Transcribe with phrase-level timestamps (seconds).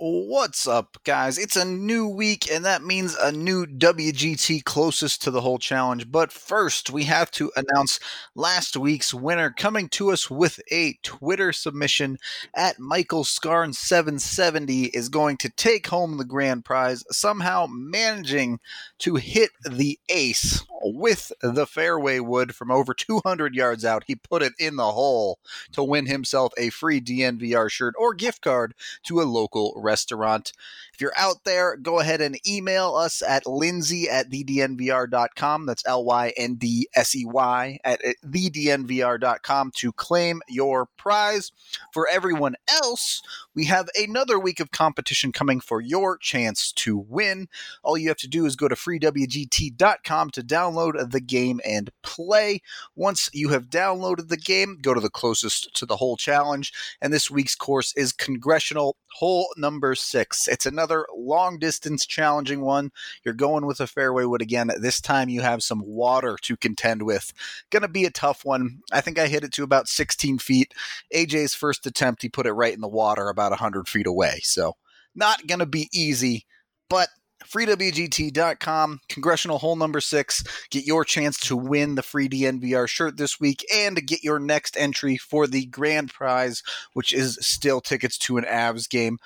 [0.00, 1.38] What's up, guys?
[1.38, 6.08] It's a new week, and that means a new WGT closest to the hole challenge.
[6.08, 7.98] But first, we have to announce
[8.36, 12.18] last week's winner coming to us with a Twitter submission
[12.54, 18.60] at Michael Scarn 770 is going to take home the grand prize, somehow managing
[19.00, 24.04] to hit the ace with the fairway wood from over 200 yards out.
[24.06, 25.38] He put it in the hole
[25.72, 28.74] to win himself a free DNVR shirt or gift card
[29.04, 30.52] to a local restaurant.
[30.92, 35.64] If you're out there, go ahead and email us at lyndsey at thednvr.com.
[35.64, 41.52] That's L Y N D S E Y at thednvr.com to claim your prize.
[41.92, 43.22] For everyone else,
[43.54, 47.48] we have another week of competition coming for your chance to win.
[47.84, 52.60] All you have to do is go to freewgt.com to download the game and play.
[52.96, 56.72] Once you have downloaded the game, go to the closest to the hole challenge.
[57.00, 60.48] And this week's course is Congressional Hole number six.
[60.48, 62.90] It's another long distance challenging one.
[63.24, 64.70] You're going with a fairway wood again.
[64.80, 67.32] This time you have some water to contend with.
[67.70, 68.80] Gonna be a tough one.
[68.92, 70.74] I think I hit it to about 16 feet.
[71.14, 74.40] AJ's first attempt, he put it right in the water about 100 feet away.
[74.42, 74.76] So
[75.14, 76.46] not gonna be easy,
[76.88, 77.08] but
[77.44, 83.38] freewgt.com congressional hole number six get your chance to win the free dnvr shirt this
[83.38, 86.62] week and get your next entry for the grand prize
[86.94, 89.18] which is still tickets to an avs game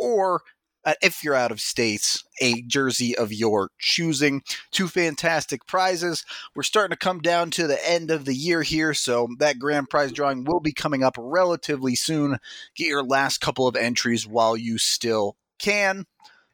[0.00, 0.40] or
[0.84, 4.42] uh, if you're out of state, a jersey of your choosing.
[4.70, 6.24] Two fantastic prizes.
[6.54, 9.90] We're starting to come down to the end of the year here, so that grand
[9.90, 12.38] prize drawing will be coming up relatively soon.
[12.74, 16.06] Get your last couple of entries while you still can.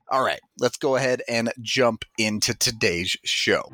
[0.08, 3.70] All right, let's go ahead and jump into today's show.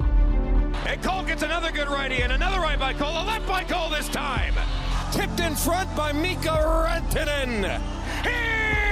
[0.87, 3.89] And Cole gets another good righty and another right by Cole, a left by Cole
[3.91, 4.55] this time.
[5.13, 7.81] Tipped in front by Mikko Rantanen.
[8.25, 8.92] He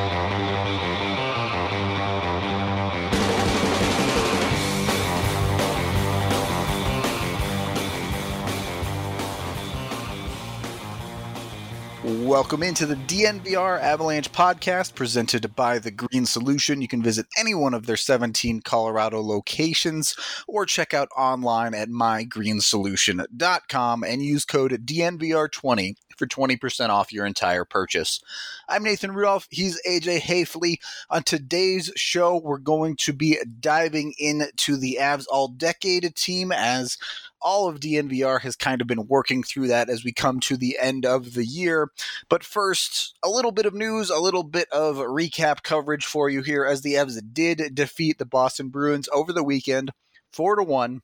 [12.19, 16.81] Welcome into the DNVR Avalanche podcast presented by The Green Solution.
[16.81, 20.13] You can visit any one of their 17 Colorado locations
[20.45, 27.63] or check out online at mygreensolution.com and use code DNVR20 for 20% off your entire
[27.63, 28.21] purchase.
[28.67, 29.47] I'm Nathan Rudolph.
[29.49, 30.79] He's AJ Haefele.
[31.09, 36.97] On today's show, we're going to be diving into the Avs All Decade team as
[37.41, 40.77] all of DNVR has kind of been working through that as we come to the
[40.79, 41.89] end of the year.
[42.29, 46.41] But first, a little bit of news, a little bit of recap coverage for you
[46.41, 49.91] here as the Avs did defeat the Boston Bruins over the weekend,
[50.31, 51.01] 4 to 1.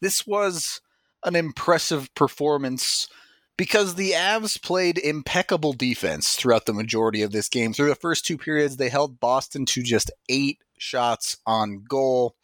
[0.00, 0.80] This was
[1.24, 3.08] an impressive performance
[3.56, 7.72] because the Avs played impeccable defense throughout the majority of this game.
[7.72, 12.36] Through the first two periods, they held Boston to just 8 shots on goal.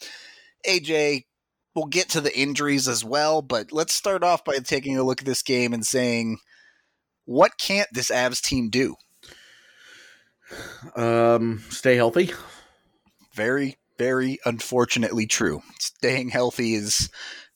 [0.69, 1.25] AJ
[1.75, 5.21] we'll get to the injuries as well, but let's start off by taking a look
[5.21, 6.39] at this game and saying,
[7.25, 8.97] what can't this Avs team do?
[10.95, 12.31] Um, stay healthy.
[13.35, 15.63] Very, very unfortunately true.
[15.81, 17.11] Staying healthy is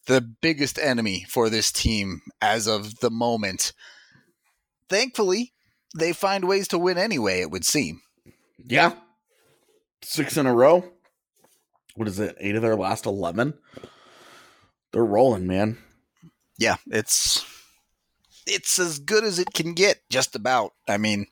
[0.07, 3.73] the biggest enemy for this team as of the moment.
[4.89, 5.53] Thankfully,
[5.97, 8.01] they find ways to win anyway, it would seem.
[8.59, 8.95] Yeah.
[10.03, 10.85] Six in a row.
[11.95, 12.37] What is it?
[12.41, 13.55] Eight of their last 11?
[14.93, 15.79] They're rolling, man.
[16.59, 17.45] Yeah, it's
[18.47, 20.73] it's as good as it can get, just about.
[20.89, 21.27] I mean,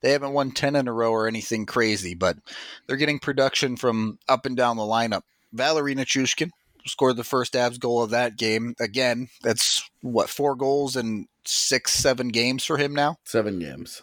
[0.00, 2.38] they haven't won 10 in a row or anything crazy, but
[2.86, 5.22] they're getting production from up and down the lineup.
[5.52, 6.50] Valeri Nichushkin
[6.86, 8.74] scored the first Avs goal of that game.
[8.80, 13.18] Again, that's what, four goals in six, seven games for him now?
[13.24, 14.02] Seven games.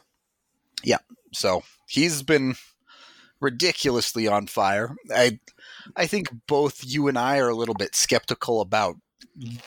[0.84, 1.00] Yeah.
[1.34, 2.56] So he's been
[3.42, 4.96] ridiculously on fire.
[5.14, 5.40] I
[5.96, 8.96] I think both you and I are a little bit skeptical about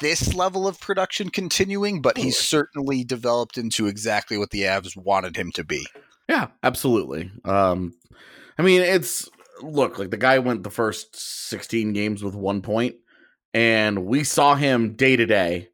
[0.00, 5.36] this level of production continuing, but he's certainly developed into exactly what the Avs wanted
[5.36, 5.86] him to be.
[6.28, 7.30] Yeah, absolutely.
[7.44, 7.94] Um,
[8.58, 9.28] I mean, it's
[9.62, 11.16] look like the guy went the first
[11.48, 12.96] 16 games with one point,
[13.54, 15.68] and we saw him day to day,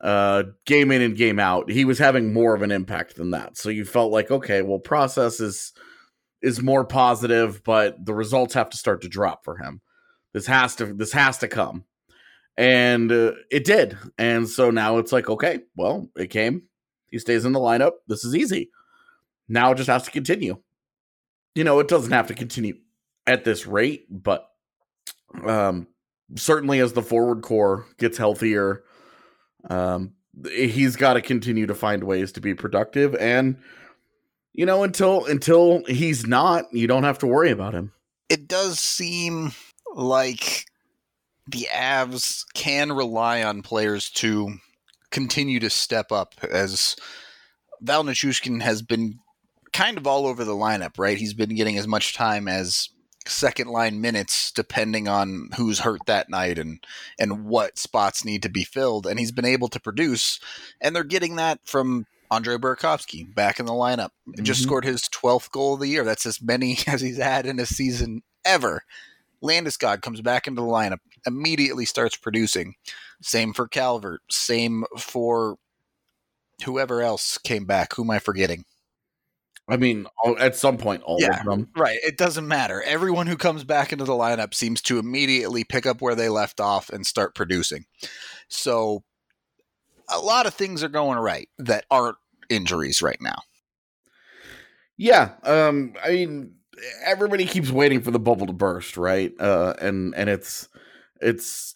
[0.00, 1.70] uh, game in and game out.
[1.70, 3.56] He was having more of an impact than that.
[3.56, 5.72] So you felt like, okay, well, process is
[6.42, 9.80] is more positive, but the results have to start to drop for him.
[10.32, 11.84] This has to this has to come.
[12.56, 13.96] And uh, it did.
[14.18, 16.64] And so now it's like, okay, well, it came.
[17.10, 17.92] He stays in the lineup.
[18.08, 18.70] This is easy.
[19.48, 20.58] Now it just has to continue.
[21.54, 22.78] You know, it doesn't have to continue
[23.26, 24.48] at this rate, but
[25.44, 25.86] um
[26.34, 28.84] certainly as the forward core gets healthier,
[29.70, 30.12] um
[30.50, 33.58] he's got to continue to find ways to be productive and
[34.52, 37.92] you know until until he's not you don't have to worry about him.
[38.28, 39.52] It does seem
[39.94, 40.66] like
[41.46, 44.58] the avs can rely on players to
[45.10, 46.96] continue to step up as
[47.80, 49.18] val Nichushkin has been
[49.72, 51.18] kind of all over the lineup right?
[51.18, 52.88] He's been getting as much time as
[53.26, 56.84] second line minutes depending on who's hurt that night and
[57.18, 59.06] and what spots need to be filled.
[59.06, 60.40] And he's been able to produce
[60.80, 64.10] and they're getting that from Andre Burakovsky back in the lineup.
[64.26, 64.42] Mm-hmm.
[64.42, 66.02] Just scored his 12th goal of the year.
[66.02, 68.84] That's as many as he's had in a season ever.
[69.44, 72.74] Landeskog comes back into the lineup, immediately starts producing.
[73.20, 74.22] Same for Calvert.
[74.30, 75.56] Same for
[76.64, 77.94] whoever else came back.
[77.94, 78.64] Who am I forgetting?
[79.68, 80.06] I mean,
[80.38, 81.68] at some point, all yeah, of them.
[81.76, 81.98] Right.
[82.02, 82.82] It doesn't matter.
[82.82, 86.60] Everyone who comes back into the lineup seems to immediately pick up where they left
[86.60, 87.84] off and start producing.
[88.48, 89.02] So,
[90.08, 92.16] a lot of things are going right that aren't
[92.52, 93.42] injuries right now.
[94.96, 95.32] Yeah.
[95.42, 96.54] Um, I mean,
[97.04, 99.32] everybody keeps waiting for the bubble to burst, right?
[99.40, 100.68] Uh, and and it's
[101.20, 101.74] it's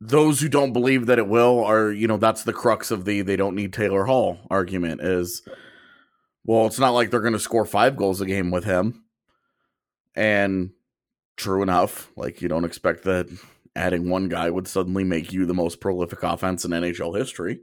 [0.00, 3.22] those who don't believe that it will are you know that's the crux of the
[3.22, 5.42] they don't need Taylor Hall argument is
[6.44, 9.04] well, it's not like they're going to score five goals a game with him.
[10.14, 10.70] And
[11.36, 13.28] true enough, like you don't expect that
[13.76, 17.60] adding one guy would suddenly make you the most prolific offense in NHL history.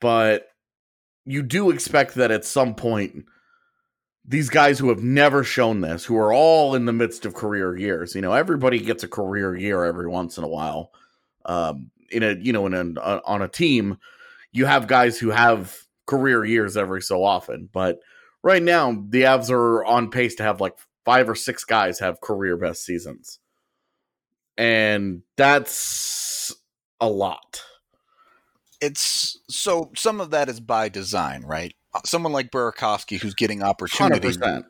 [0.00, 0.48] But
[1.26, 3.26] you do expect that at some point,
[4.24, 7.76] these guys who have never shown this, who are all in the midst of career
[7.76, 10.92] years, you know, everybody gets a career year every once in a while.
[11.44, 13.98] Um, in a, you know, in a, on a team,
[14.52, 15.76] you have guys who have
[16.06, 17.68] career years every so often.
[17.72, 17.98] But
[18.42, 20.74] right now, the Avs are on pace to have like
[21.04, 23.38] five or six guys have career best seasons.
[24.56, 26.54] And that's
[27.00, 27.62] a lot.
[28.80, 31.74] It's so some of that is by design, right?
[31.94, 34.64] Uh, someone like Burakovsky who's getting opportunity, 100%.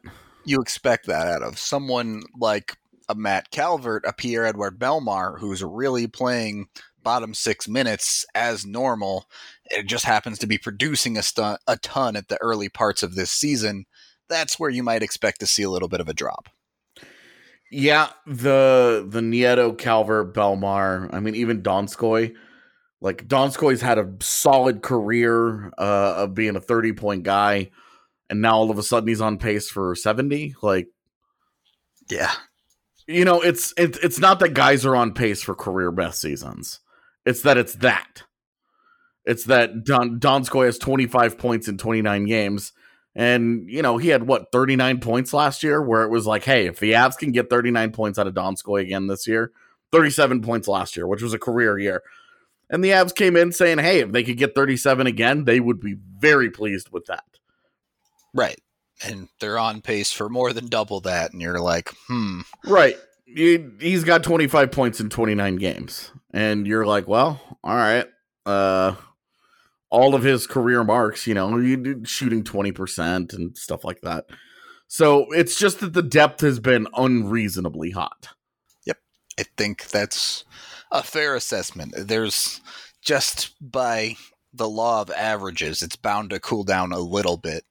[0.45, 2.77] you expect that out of someone like
[3.09, 6.67] a Matt Calvert, a Pierre-Edouard Bellemare, who's really playing
[7.03, 9.29] bottom six minutes as normal.
[9.67, 13.15] It just happens to be producing a, stu- a ton at the early parts of
[13.15, 13.87] this season.
[14.29, 16.49] That's where you might expect to see a little bit of a drop.
[17.71, 21.13] Yeah, the the Nieto, Calvert, Belmar.
[21.13, 22.35] I mean, even Donskoy.
[23.01, 27.71] Like Donskoy's had a solid career uh, of being a thirty point guy,
[28.31, 30.55] and now all of a sudden he's on pace for seventy.
[30.63, 30.89] Like,
[32.11, 32.33] yeah,
[33.07, 36.81] you know, it's it's it's not that guys are on pace for career best seasons.
[37.25, 38.23] It's that it's that.
[39.27, 42.73] It's that Don Donskoy has 25 points in 29 games.
[43.17, 46.67] And, you know, he had what, 39 points last year, where it was like, hey,
[46.67, 49.53] if the Avs can get 39 points out of Donskoy again this year,
[49.91, 52.03] 37 points last year, which was a career year.
[52.69, 55.81] And the Avs came in saying, hey, if they could get 37 again, they would
[55.81, 57.25] be very pleased with that.
[58.35, 58.61] Right.
[59.05, 61.33] And they're on pace for more than double that.
[61.33, 62.41] And you're like, hmm.
[62.65, 62.97] Right
[63.27, 68.07] he, he's got 25 points in 29 games and you're like well all right
[68.47, 68.95] uh
[69.91, 71.61] all of his career marks you know
[72.05, 74.27] shooting 20% and stuff like that
[74.89, 78.29] so it's just that the depth has been unreasonably hot
[78.87, 78.99] yep
[79.39, 80.45] i think that's
[80.91, 82.61] a fair assessment there's
[83.03, 84.17] just by
[84.53, 87.65] the law of averages it's bound to cool down a little bit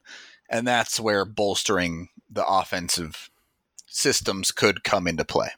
[0.50, 3.30] and that's where bolstering the offensive
[3.88, 5.50] systems could come into play.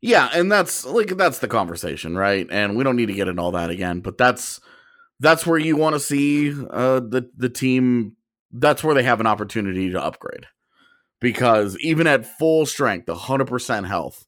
[0.00, 2.46] Yeah, and that's like that's the conversation, right?
[2.50, 4.60] And we don't need to get into all that again, but that's
[5.20, 8.16] that's where you want to see uh, the the team.
[8.52, 10.46] That's where they have an opportunity to upgrade,
[11.20, 14.25] because even at full strength, hundred percent health,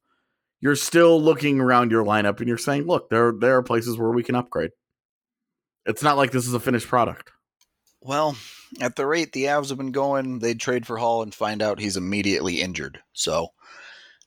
[0.60, 4.10] you're still looking around your lineup and you're saying, "Look, there there are places where
[4.10, 4.70] we can upgrade."
[5.86, 7.32] It's not like this is a finished product.
[8.00, 8.36] Well,
[8.80, 11.80] at the rate the Avs have been going, they'd trade for Hall and find out
[11.80, 13.00] he's immediately injured.
[13.12, 13.48] So,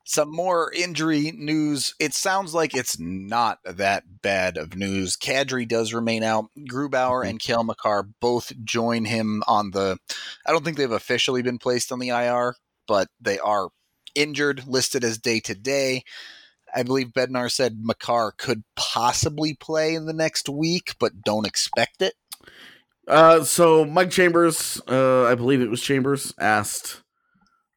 [0.06, 1.94] some more injury news.
[2.00, 5.16] It sounds like it's not that bad of news.
[5.16, 6.46] Kadri does remain out.
[6.70, 7.30] Grubauer mm-hmm.
[7.30, 9.98] and Cale Makar both join him on the.
[10.46, 12.56] I don't think they've officially been placed on the IR,
[12.88, 13.70] but they are
[14.16, 16.04] injured, listed as day to day.
[16.74, 22.02] I believe Bednar said Makar could possibly play in the next week, but don't expect
[22.02, 22.14] it.
[23.08, 27.02] Uh, so Mike Chambers, uh, I believe it was Chambers, asked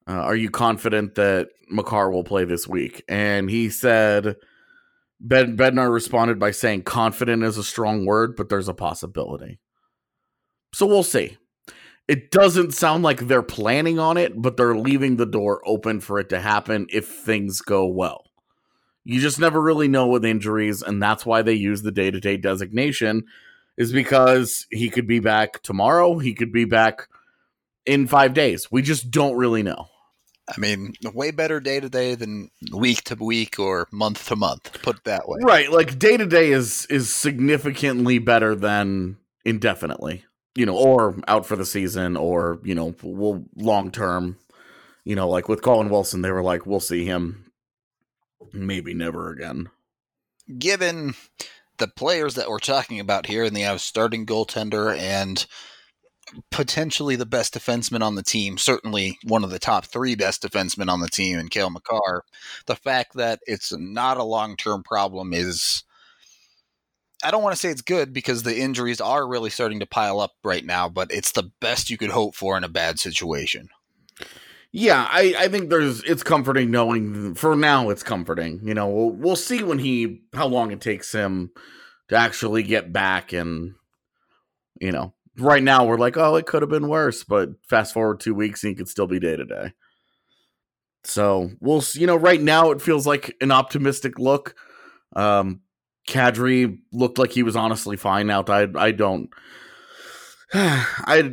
[0.07, 4.37] uh, "Are you confident that Makar will play this week?" And he said,
[5.19, 9.59] "Ben Bednar responded by saying, confident is a strong word, but there's a possibility."
[10.73, 11.39] So we'll see.
[12.07, 16.19] It doesn't sound like they're planning on it, but they're leaving the door open for
[16.19, 18.25] it to happen if things go well.
[19.05, 22.21] You just never really know with injuries, and that's why they use the day to
[22.21, 23.25] day designation,
[23.77, 27.09] is because he could be back tomorrow, he could be back
[27.87, 28.71] in five days.
[28.71, 29.89] We just don't really know.
[30.47, 34.83] I mean, way better day to day than week to week or month to month.
[34.83, 35.39] Put it that way.
[35.43, 40.25] Right, like day to day is is significantly better than indefinitely.
[40.57, 44.37] You know, or out for the season, or you know, will long term.
[45.05, 47.51] You know, like with Colin Wilson, they were like, "We'll see him,
[48.53, 49.69] maybe never again."
[50.59, 51.15] Given
[51.79, 55.45] the players that we're talking about here, and they have starting goaltender and
[56.51, 60.89] potentially the best defenseman on the team, certainly one of the top three best defensemen
[60.89, 62.23] on the team and Cale Makar.
[62.67, 65.84] The fact that it's not a long term problem is.
[67.25, 70.21] I don't want to say it's good because the injuries are really starting to pile
[70.21, 73.69] up right now, but it's the best you could hope for in a bad situation.
[74.73, 78.61] Yeah, I, I think there's it's comforting knowing for now it's comforting.
[78.65, 81.53] You know, we'll we'll see when he how long it takes him
[82.09, 83.75] to actually get back and
[84.81, 88.21] you know, right now we're like, oh, it could have been worse, but fast forward
[88.21, 89.73] two weeks and he could still be day to day.
[91.05, 94.57] So we'll, you know, right now it feels like an optimistic look.
[95.15, 95.61] Um,
[96.09, 98.51] Kadri looked like he was honestly fine out.
[98.51, 99.31] I, I don't,
[100.55, 101.31] I,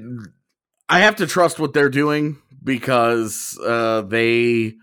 [0.90, 4.75] I have to trust what they're doing because uh, they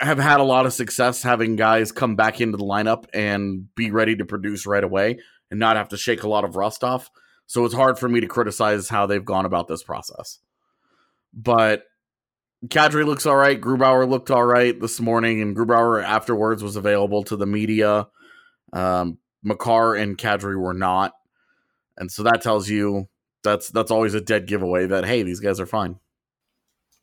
[0.00, 3.90] have had a lot of success having guys come back into the lineup and be
[3.90, 5.18] ready to produce right away
[5.50, 7.10] and not have to shake a lot of rust off.
[7.46, 10.38] So it's hard for me to criticize how they've gone about this process.
[11.32, 11.84] But
[12.66, 13.60] Kadri looks all right.
[13.60, 18.08] Grubauer looked all right this morning, and Grubauer afterwards was available to the media.
[18.72, 21.12] Um, Makar and Kadri were not,
[21.96, 23.08] and so that tells you
[23.42, 25.98] that's that's always a dead giveaway that hey, these guys are fine.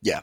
[0.01, 0.21] Yeah,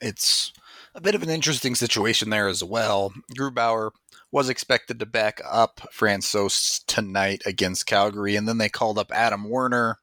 [0.00, 0.52] it's
[0.94, 3.12] a bit of an interesting situation there as well.
[3.36, 3.90] Grubauer
[4.32, 9.48] was expected to back up Francouz tonight against Calgary, and then they called up Adam
[9.48, 9.98] Werner,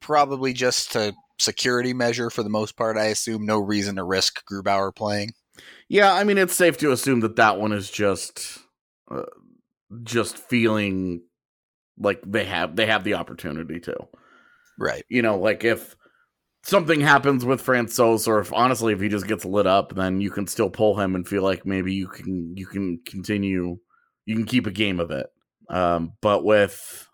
[0.00, 2.96] probably just to security measure for the most part.
[2.96, 5.32] I assume no reason to risk Grubauer playing.
[5.88, 8.58] Yeah, I mean it's safe to assume that that one is just
[9.10, 9.22] uh,
[10.02, 11.22] just feeling
[11.98, 13.96] like they have they have the opportunity to.
[14.78, 15.04] Right.
[15.08, 15.96] You know, like if
[16.62, 20.30] something happens with Francouz, or if honestly, if he just gets lit up, then you
[20.30, 23.78] can still pull him and feel like maybe you can you can continue,
[24.26, 25.26] you can keep a game of it.
[25.68, 27.08] Um, but with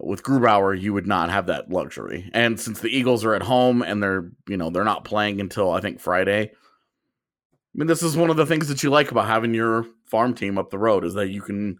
[0.00, 2.28] with Grubauer, you would not have that luxury.
[2.34, 5.70] And since the Eagles are at home and they're you know they're not playing until
[5.70, 6.50] I think Friday.
[6.50, 10.32] I mean, this is one of the things that you like about having your farm
[10.32, 11.78] team up the road is that you can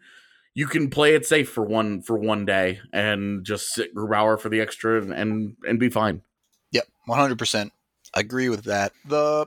[0.57, 4.49] you can play it safe for one for one day and just sit Grubauer for
[4.49, 6.23] the extra and and, and be fine.
[6.73, 7.71] Yep, 100%.
[8.15, 8.93] I agree with that.
[9.05, 9.47] The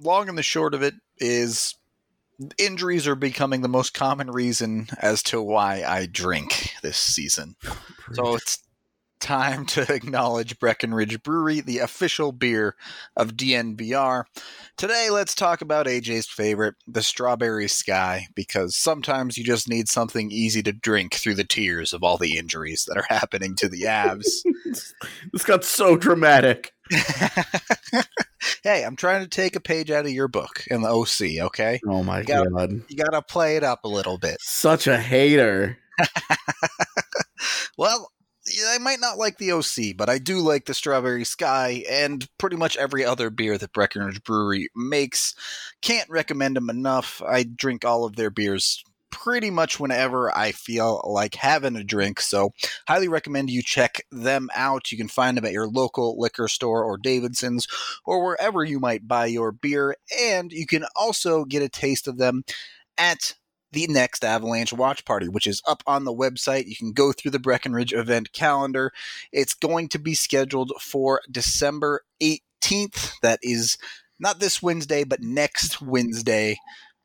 [0.00, 1.74] long and the short of it is
[2.58, 7.54] injuries are becoming the most common reason as to why I drink this season.
[8.12, 8.62] So it's
[9.20, 12.74] time to acknowledge Breckenridge Brewery, the official beer
[13.16, 14.24] of DNVR.
[14.76, 20.30] Today, let's talk about AJ's favorite, the Strawberry Sky, because sometimes you just need something
[20.30, 23.82] easy to drink through the tears of all the injuries that are happening to the
[23.82, 24.26] Avs.
[25.32, 26.72] this got so dramatic.
[28.62, 31.80] hey, I'm trying to take a page out of your book in the OC, okay?
[31.86, 32.70] Oh my You gotta- god.
[32.88, 34.36] You got to play it up a little bit.
[34.40, 35.78] Such a hater.
[37.78, 38.10] Well,
[38.68, 42.56] I might not like the OC, but I do like the Strawberry Sky and pretty
[42.56, 45.34] much every other beer that Breckenridge Brewery makes.
[45.82, 47.22] Can't recommend them enough.
[47.26, 52.20] I drink all of their beers pretty much whenever I feel like having a drink,
[52.20, 52.50] so
[52.86, 54.92] highly recommend you check them out.
[54.92, 57.66] You can find them at your local liquor store or Davidson's
[58.04, 62.18] or wherever you might buy your beer, and you can also get a taste of
[62.18, 62.44] them
[62.98, 63.34] at
[63.76, 66.66] the next Avalanche Watch Party, which is up on the website.
[66.66, 68.92] You can go through the Breckenridge event calendar.
[69.32, 73.12] It's going to be scheduled for December 18th.
[73.20, 73.76] That is
[74.18, 76.56] not this Wednesday, but next Wednesday.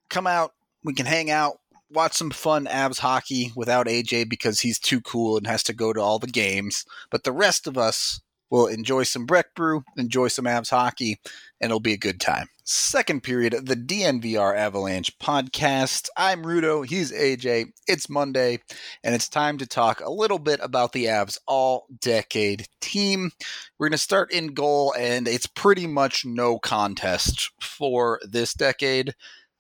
[0.10, 0.54] Come out.
[0.84, 1.60] We can hang out,
[1.92, 5.92] watch some fun Avs hockey without AJ because he's too cool and has to go
[5.92, 6.86] to all the games.
[7.12, 11.20] But the rest of us We'll enjoy some Breck Brew, enjoy some Avs hockey,
[11.62, 12.50] and it'll be a good time.
[12.64, 16.10] Second period, the DNVR Avalanche podcast.
[16.18, 17.72] I'm Rudo, he's AJ.
[17.88, 18.60] It's Monday,
[19.04, 23.32] and it's time to talk a little bit about the Avs all decade team.
[23.78, 29.14] We're going to start in goal, and it's pretty much no contest for this decade.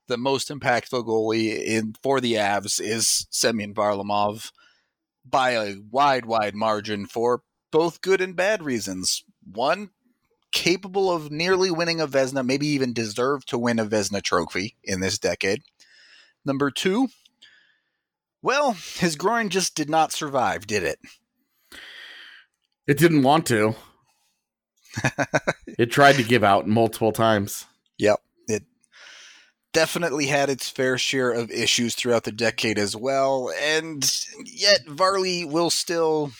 [0.07, 4.51] The most impactful goalie in for the Avs is Semyon Varlamov
[5.23, 9.23] by a wide, wide margin for both good and bad reasons.
[9.43, 9.91] One,
[10.51, 14.99] capable of nearly winning a Vezina, maybe even deserve to win a Vezina trophy in
[14.99, 15.63] this decade.
[16.45, 17.09] Number two,
[18.41, 20.99] well, his groin just did not survive, did it?
[22.87, 23.75] It didn't want to.
[25.67, 27.65] it tried to give out multiple times.
[27.99, 28.19] Yep.
[28.47, 28.63] It
[29.71, 33.51] definitely had its fair share of issues throughout the decade as well.
[33.61, 34.03] And
[34.43, 36.31] yet, Varley will still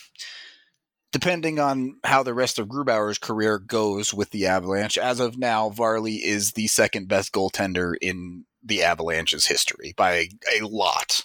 [1.12, 5.70] depending on how the rest of Grubauer's career goes with the Avalanche, as of now,
[5.70, 11.24] Varley is the second best goaltender in the Avalanche's history by a lot.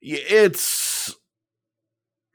[0.00, 1.14] It's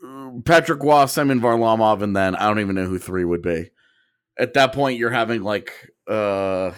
[0.05, 3.71] uh, Patrick Roy, Semyon Varlamov, and then I don't even know who three would be.
[4.39, 6.71] At that point, you're having like uh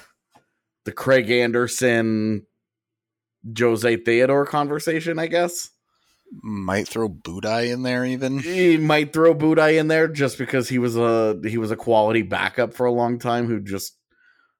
[0.85, 2.47] the Craig Anderson,
[3.57, 5.69] Jose Theodore conversation, I guess
[6.31, 8.39] might throw Budaj in there even.
[8.39, 12.21] He might throw Budaj in there just because he was a he was a quality
[12.21, 13.97] backup for a long time who just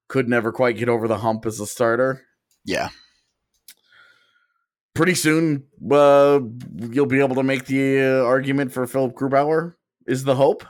[0.07, 2.23] could never quite get over the hump as a starter.
[2.65, 2.89] Yeah.
[4.95, 6.41] Pretty soon, uh,
[6.75, 9.75] you'll be able to make the uh, argument for Philip Grubauer.
[10.05, 10.65] Is the hope?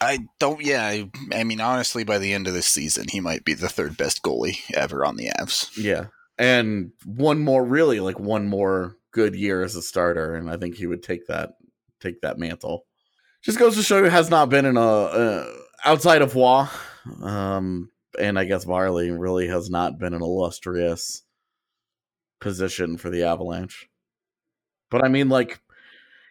[0.00, 0.60] I don't.
[0.62, 3.68] Yeah, I, I mean, honestly, by the end of this season, he might be the
[3.68, 5.70] third best goalie ever on the Avs.
[5.76, 6.06] Yeah,
[6.36, 10.76] and one more, really, like one more good year as a starter, and I think
[10.76, 11.50] he would take that
[12.00, 12.86] take that mantle.
[13.42, 15.52] Just goes to show you has not been in a uh,
[15.84, 16.66] outside of Roy,
[17.22, 21.22] um, and I guess Varley really has not been an illustrious
[22.40, 23.88] position for the Avalanche.
[24.90, 25.60] But I mean, like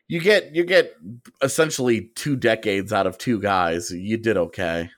[0.08, 0.94] you get you get
[1.42, 3.92] essentially two decades out of two guys.
[3.92, 4.90] You did okay.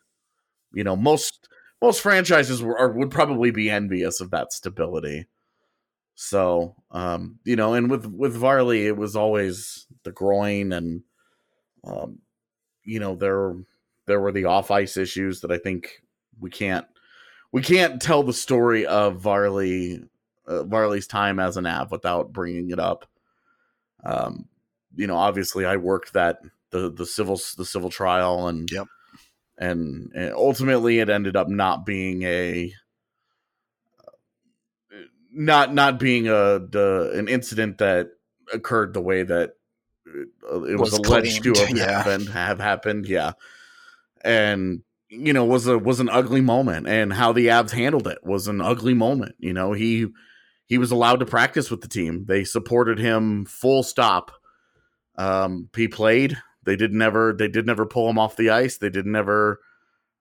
[0.74, 1.48] You know most
[1.82, 5.28] most franchises were, are, would probably be envious of that stability.
[6.16, 11.04] So, um, you know, and with with Varley, it was always the groin, and
[11.84, 12.20] um,
[12.84, 13.56] you know, there
[14.06, 16.04] there were the off ice issues that I think
[16.40, 16.86] we can't
[17.52, 20.04] we can't tell the story of Varley
[20.48, 23.06] uh, Varley's time as an Av without bringing it up.
[24.04, 24.48] Um,
[24.96, 26.40] you know, obviously, I worked that
[26.72, 28.88] the the civil the civil trial, and yep.
[29.58, 32.74] and, and ultimately, it ended up not being a
[35.32, 38.10] not not being a the, an incident that
[38.54, 39.52] occurred the way that
[40.08, 41.92] uh, it was, was alleged claimed, to have yeah.
[41.92, 43.34] happened have happened yeah.
[44.24, 48.20] And you know was a was an ugly moment and how the Avs handled it
[48.24, 49.74] was an ugly moment you know?
[49.74, 50.08] He
[50.66, 52.26] he was allowed to practice with the team.
[52.28, 54.32] They supported him full stop.
[55.18, 56.38] Um he played.
[56.64, 58.78] They did never they did never pull him off the ice.
[58.78, 59.60] They did never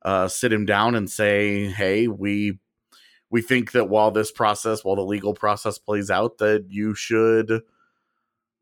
[0.02, 2.58] uh sit him down and say hey we
[3.30, 7.62] we think that while this process, while the legal process plays out, that you should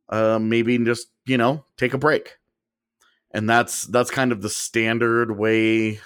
[0.08, 2.38] uh, maybe just you know take a break,
[3.30, 6.00] and that's that's kind of the standard way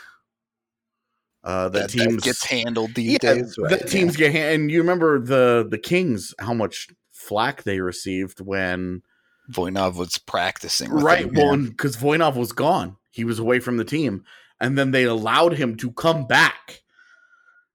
[1.44, 3.56] uh, that, that teams that gets handled these yeah, days.
[3.58, 3.70] Right?
[3.70, 4.28] That teams yeah.
[4.28, 9.02] get and you remember the the Kings how much flack they received when
[9.50, 11.26] Voynov was practicing, right?
[11.26, 14.24] Him, well, because Voynov was gone, he was away from the team,
[14.60, 16.81] and then they allowed him to come back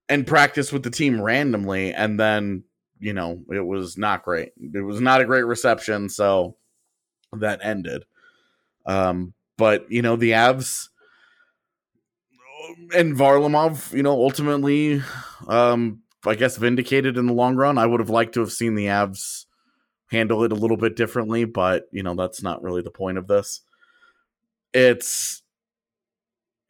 [0.08, 2.64] and practice with the team randomly and then
[2.98, 4.52] you know it was not great.
[4.74, 6.56] It was not a great reception so
[7.32, 8.04] that ended.
[8.86, 10.88] Um but you know the avs
[12.94, 15.02] and varlamov you know ultimately
[15.48, 17.78] um i guess vindicated in the long run.
[17.78, 19.44] I would have liked to have seen the avs
[20.10, 23.26] handle it a little bit differently but you know that's not really the point of
[23.26, 23.60] this.
[24.72, 25.42] It's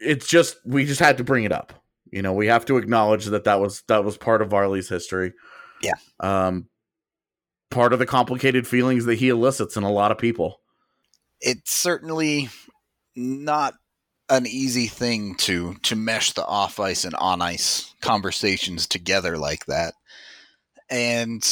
[0.01, 1.72] it's just we just had to bring it up
[2.12, 5.33] you know, we have to acknowledge that that was that was part of Varley's history.
[5.83, 5.94] Yeah.
[6.21, 6.68] Um,
[7.71, 10.61] part of the complicated feelings that he elicits in a lot of people.
[11.40, 12.49] It's certainly
[13.14, 13.75] not
[14.29, 19.66] an easy thing to to mesh the off ice and on ice conversations together like
[19.66, 19.94] that.
[20.90, 21.42] And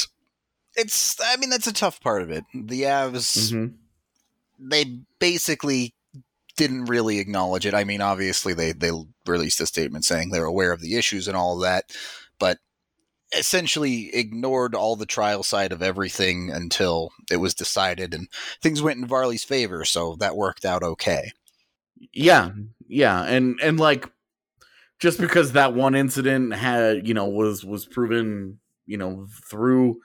[0.75, 2.45] it's I mean that's a tough part of it.
[2.55, 3.75] The Avs mm-hmm.
[4.59, 5.95] they basically
[6.57, 7.75] didn't really acknowledge it.
[7.75, 8.91] I mean, obviously they they
[9.27, 11.85] released a statement saying they're aware of the issues and all of that,
[12.39, 12.59] but
[13.37, 18.29] essentially ignored all the trial side of everything until it was decided and
[18.63, 21.33] things went in Varley's favor, so that worked out okay.
[22.13, 22.51] Yeah,
[22.89, 24.11] yeah, and and like
[24.99, 30.01] just because that one incident had you know was was proven you know through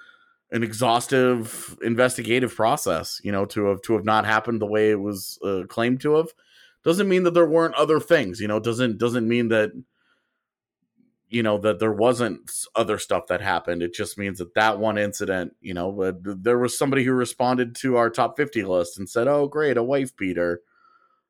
[0.51, 4.99] an exhaustive investigative process you know to have to have not happened the way it
[4.99, 6.27] was uh, claimed to have.
[6.83, 9.71] Doesn't mean that there weren't other things you know doesn't doesn't mean that
[11.29, 13.81] you know that there wasn't other stuff that happened.
[13.81, 17.75] It just means that that one incident you know uh, there was somebody who responded
[17.77, 20.61] to our top 50 list and said oh great a wife beater.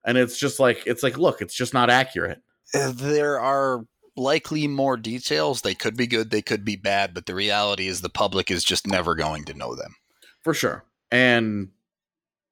[0.03, 2.41] And it's just like it's like look it's just not accurate.
[2.73, 3.85] Uh, There are
[4.21, 5.61] likely more details.
[5.61, 8.63] They could be good, they could be bad, but the reality is the public is
[8.63, 9.95] just never going to know them.
[10.41, 11.69] for sure and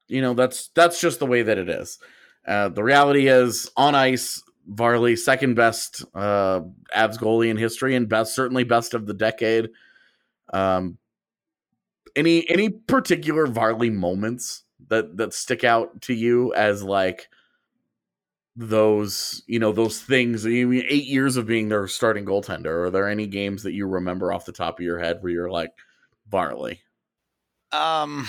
[0.07, 1.97] you know that's that's just the way that it is
[2.47, 6.59] uh, the reality is on ice varley second best uh
[6.95, 9.69] avs goalie in history and best certainly best of the decade
[10.53, 10.97] um
[12.15, 17.29] any any particular varley moments that that stick out to you as like
[18.61, 22.89] those you know those things I mean, eight years of being their starting goaltender are
[22.89, 25.71] there any games that you remember off the top of your head where you're like
[26.27, 26.81] varley
[27.71, 28.27] Um,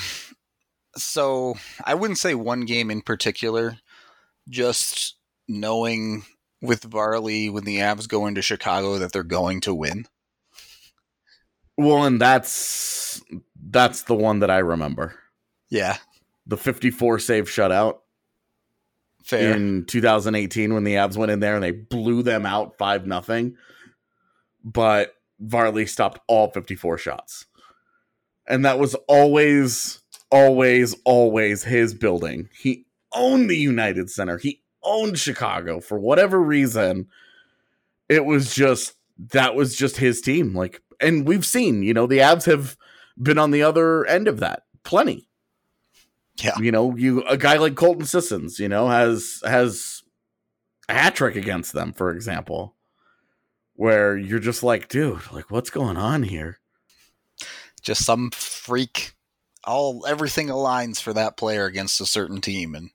[0.96, 3.78] so I wouldn't say one game in particular,
[4.48, 5.16] just
[5.48, 6.24] knowing
[6.60, 10.06] with Varley when the Avs go into Chicago that they're going to win.
[11.76, 13.22] Well, and that's
[13.70, 15.14] that's the one that I remember.
[15.70, 15.98] Yeah,
[16.46, 17.98] The 54 save shutout
[19.22, 19.54] fair.
[19.54, 23.56] in 2018 when the Avs went in there and they blew them out 5 nothing.
[24.64, 27.46] But Varley stopped all 54 shots.
[28.46, 32.48] And that was always always always his building.
[32.56, 34.38] He owned the United Center.
[34.38, 37.08] He owned Chicago for whatever reason.
[38.08, 38.94] It was just
[39.32, 42.76] that was just his team like and we've seen, you know, the Avs have
[43.20, 45.28] been on the other end of that plenty.
[46.40, 46.58] Yeah.
[46.58, 50.02] You know, you a guy like Colton Sissons, you know, has has
[50.88, 52.76] a hat trick against them, for example,
[53.74, 56.60] where you're just like, dude, like what's going on here?
[57.80, 59.14] just some freak.
[59.64, 62.90] All everything aligns for that player against a certain team, and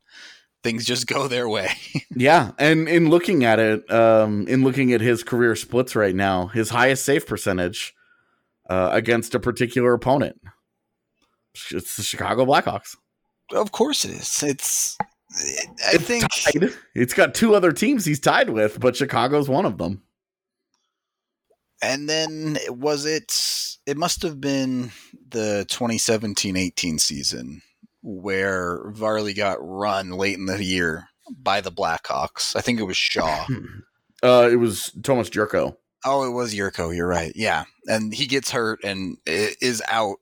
[0.64, 1.72] things just go their way.
[2.18, 6.48] Yeah, and in looking at it, um, in looking at his career splits right now,
[6.48, 7.94] his highest save percentage
[8.70, 10.40] uh, against a particular opponent,
[11.72, 12.96] it's the Chicago Blackhawks.
[13.52, 14.44] Of course, it is.
[14.44, 14.98] It's.
[15.02, 16.70] I It's think tied.
[16.94, 20.02] It's got two other teams he's tied with, but Chicago's one of them.
[21.82, 23.78] And then was it?
[23.86, 24.92] It must have been
[25.30, 27.62] the 2017-18 season
[28.02, 31.10] where Varley got run late in the year
[31.42, 32.56] by the Blackhawks.
[32.56, 33.46] I think it was Shaw.
[34.24, 35.78] Uh, it was Tomas Jurco.
[36.06, 36.90] oh, it was Jurco.
[36.90, 37.34] You're right.
[37.36, 40.18] Yeah, and he gets hurt and is out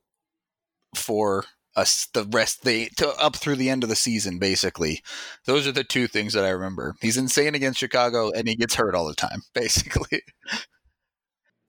[0.98, 4.40] for us the rest they to up through the end of the season.
[4.40, 5.02] Basically,
[5.46, 6.96] those are the two things that I remember.
[7.02, 9.42] He's insane against Chicago, and he gets hurt all the time.
[9.54, 10.22] Basically,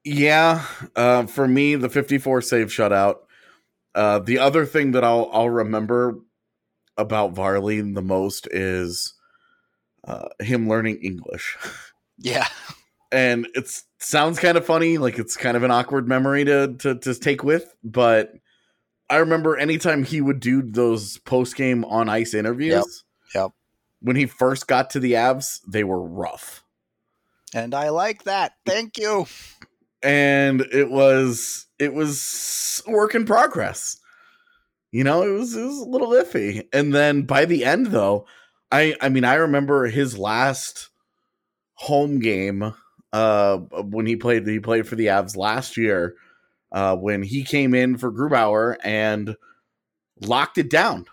[0.05, 0.65] Yeah,
[0.97, 3.17] uh, for me, the 54 save shutout.
[3.95, 6.19] Uh, the other thing that I'll I'll remember
[6.97, 9.15] about Varley the most is
[10.07, 11.57] uh, him learning English,
[12.19, 12.47] yeah.
[13.13, 16.99] and it sounds kind of funny, like it's kind of an awkward memory to to
[16.99, 17.75] to take with.
[17.85, 18.33] But
[19.11, 23.05] I remember anytime he would do those post game on ice interviews.
[23.35, 23.51] Yep.
[24.01, 26.65] When he first got to the Avs, they were rough.
[27.55, 28.53] And I like that.
[28.67, 29.27] Thank you.
[30.03, 33.99] and it was it was a work in progress.
[34.93, 36.67] You know, it was it was a little iffy.
[36.73, 38.27] And then by the end though,
[38.71, 40.91] I I mean I remember his last
[41.75, 42.75] home game
[43.13, 46.15] uh when he played he played for the Avs last year
[46.75, 49.35] uh when he came in for Grubauer and
[50.21, 51.07] locked it down.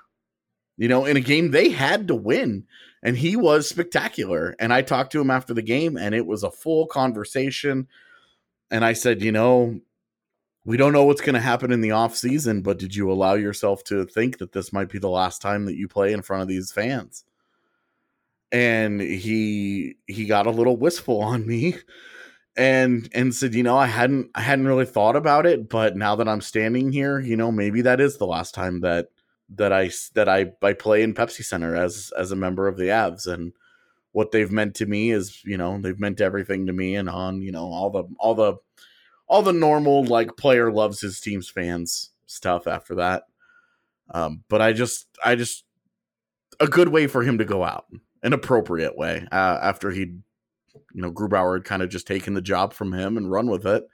[0.78, 2.66] You know, in a game they had to win
[3.04, 4.56] and he was spectacular.
[4.60, 7.88] And I talked to him after the game and it was a full conversation
[8.72, 9.80] and I said, you know,
[10.66, 13.34] we don't know what's going to happen in the off season, but did you allow
[13.34, 16.42] yourself to think that this might be the last time that you play in front
[16.42, 17.26] of these fans?
[18.52, 21.76] And he he got a little wistful on me
[22.58, 26.16] and and said, you know, I hadn't I hadn't really thought about it, but now
[26.16, 29.08] that I'm standing here, you know, maybe that is the last time that
[29.56, 32.86] that I that I I play in Pepsi Center as as a member of the
[32.86, 33.54] Avs and
[34.14, 37.42] what they've meant to me is you know they've meant everything to me and on
[37.42, 38.56] you know all the all the
[39.28, 43.24] all the normal like player loves his team's fans stuff after that.
[44.14, 45.64] Um but i just i just
[46.60, 47.86] a good way for him to go out
[48.24, 50.14] an appropriate way uh, after he
[50.94, 53.66] you know grubauer had kind of just taken the job from him and run with
[53.66, 53.88] it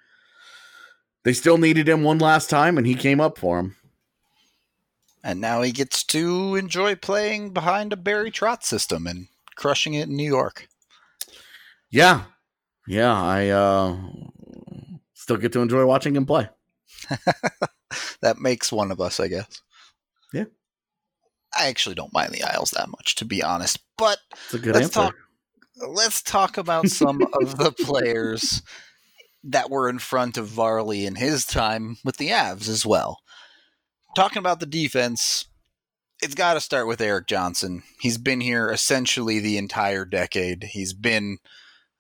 [1.23, 3.75] they still needed him one last time and he came up for him
[5.23, 10.07] And now he gets to enjoy playing behind a Barry Trotz system and crushing it
[10.07, 10.67] in New York.
[11.89, 12.25] Yeah.
[12.87, 13.97] Yeah, I uh
[15.13, 16.47] still get to enjoy watching him play.
[18.21, 19.61] that makes one of us, I guess.
[20.33, 20.45] Yeah.
[21.57, 23.79] I actually don't mind the Isles that much, to be honest.
[23.97, 25.11] But It's a good let's answer.
[25.11, 25.15] talk.
[25.77, 28.61] Let's talk about some of the players
[29.43, 33.19] that were in front of Varley in his time with the Avs as well.
[34.15, 35.45] Talking about the defense,
[36.21, 37.83] it's got to start with Erik Johnson.
[37.99, 40.65] He's been here essentially the entire decade.
[40.71, 41.37] He's been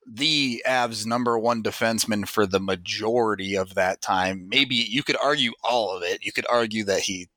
[0.09, 4.47] the Avs number one defenseman for the majority of that time.
[4.49, 6.23] Maybe you could argue all of it.
[6.23, 7.27] You could argue that he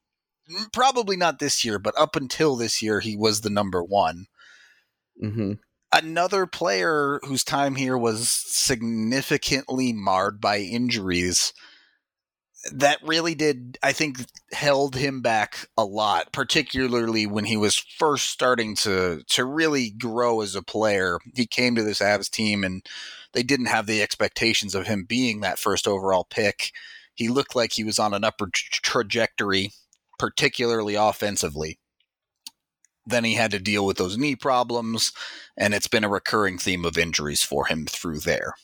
[0.72, 4.26] probably not this year, but up until this year, he was the number one.
[5.20, 5.52] hmm
[5.92, 11.52] Another player whose time here was significantly marred by injuries
[12.72, 14.18] that really did, I think,
[14.52, 20.40] held him back a lot, particularly when he was first starting to to really grow
[20.42, 21.18] as a player.
[21.34, 22.84] He came to this Avs team and
[23.32, 26.72] they didn't have the expectations of him being that first overall pick.
[27.14, 29.72] He looked like he was on an upward tra- trajectory,
[30.18, 31.78] particularly offensively.
[33.10, 35.12] Then he had to deal with those knee problems,
[35.56, 38.54] and it's been a recurring theme of injuries for him through there.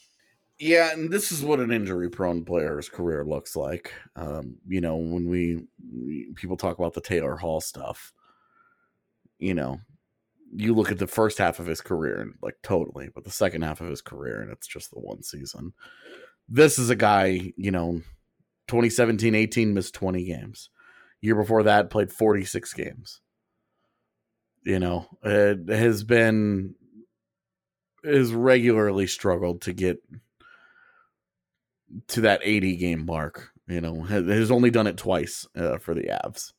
[0.58, 3.92] Yeah, and this is what an injury-prone player's career looks like.
[4.14, 5.66] Um, you know, when we,
[6.34, 8.12] people talk about the Taylor Hall stuff,
[9.38, 9.80] you know,
[10.54, 13.62] you look at the first half of his career and like totally, but the second
[13.62, 15.74] half of his career and it's just the one season.
[16.48, 18.00] This is a guy, you know,
[18.68, 20.70] 2017-18 missed 20 games.
[21.20, 23.20] Year before that played 46 games.
[24.66, 26.74] You know, it has been
[28.02, 30.02] has regularly struggled to get
[32.08, 33.52] to that 80 game mark.
[33.68, 36.52] You know, has, only done it twice uh, for the Avs,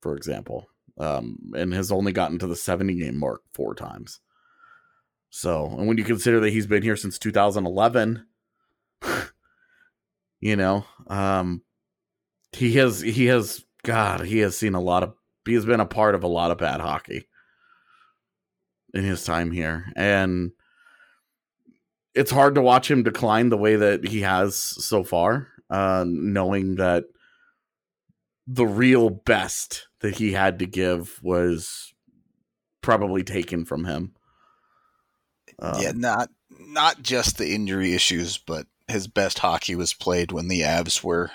[0.00, 4.18] for example, um, and has only gotten to the 70 game mark four times.
[5.30, 8.26] So, and when you consider that he's been here since 2011,
[10.40, 11.62] you know, um,
[12.52, 15.86] he has he has God, he has seen a lot of he has been a
[15.86, 17.26] part of a lot of bad hockey
[18.92, 20.52] in his time here, and
[22.14, 26.76] it's hard to watch him decline the way that he has so far, uh, knowing
[26.76, 27.04] that
[28.46, 31.92] the real best that he had to give was
[32.82, 34.12] probably taken from him.
[35.60, 40.48] Um, yeah, not not just the injury issues, but his best hockey was played when
[40.48, 41.30] the Avs were,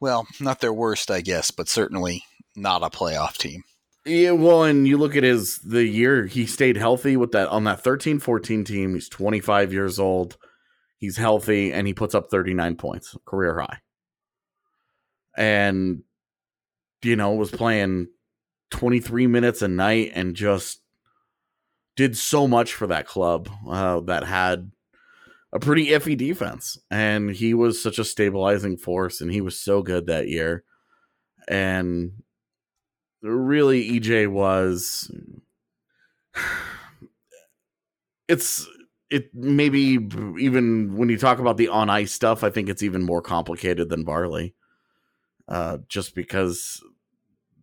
[0.00, 2.24] well, not their worst, I guess, but certainly
[2.60, 3.62] not a playoff team.
[4.06, 7.64] Yeah, well, and you look at his the year he stayed healthy with that on
[7.64, 8.94] that 13-14 team.
[8.94, 10.36] He's 25 years old.
[10.96, 13.78] He's healthy and he puts up 39 points, career high.
[15.36, 16.02] And
[17.02, 18.08] you know, was playing
[18.70, 20.82] 23 minutes a night and just
[21.96, 24.70] did so much for that club uh, that had
[25.52, 26.78] a pretty iffy defense.
[26.90, 30.64] And he was such a stabilizing force and he was so good that year.
[31.48, 32.22] And
[33.22, 35.10] really EJ was
[38.28, 38.66] it's
[39.10, 39.98] it maybe
[40.38, 43.88] even when you talk about the on ice stuff, I think it's even more complicated
[43.88, 44.54] than Varley.
[45.48, 46.80] Uh, just because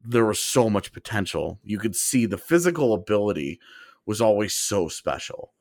[0.03, 1.59] there was so much potential.
[1.63, 3.59] You could see the physical ability
[4.05, 5.53] was always so special.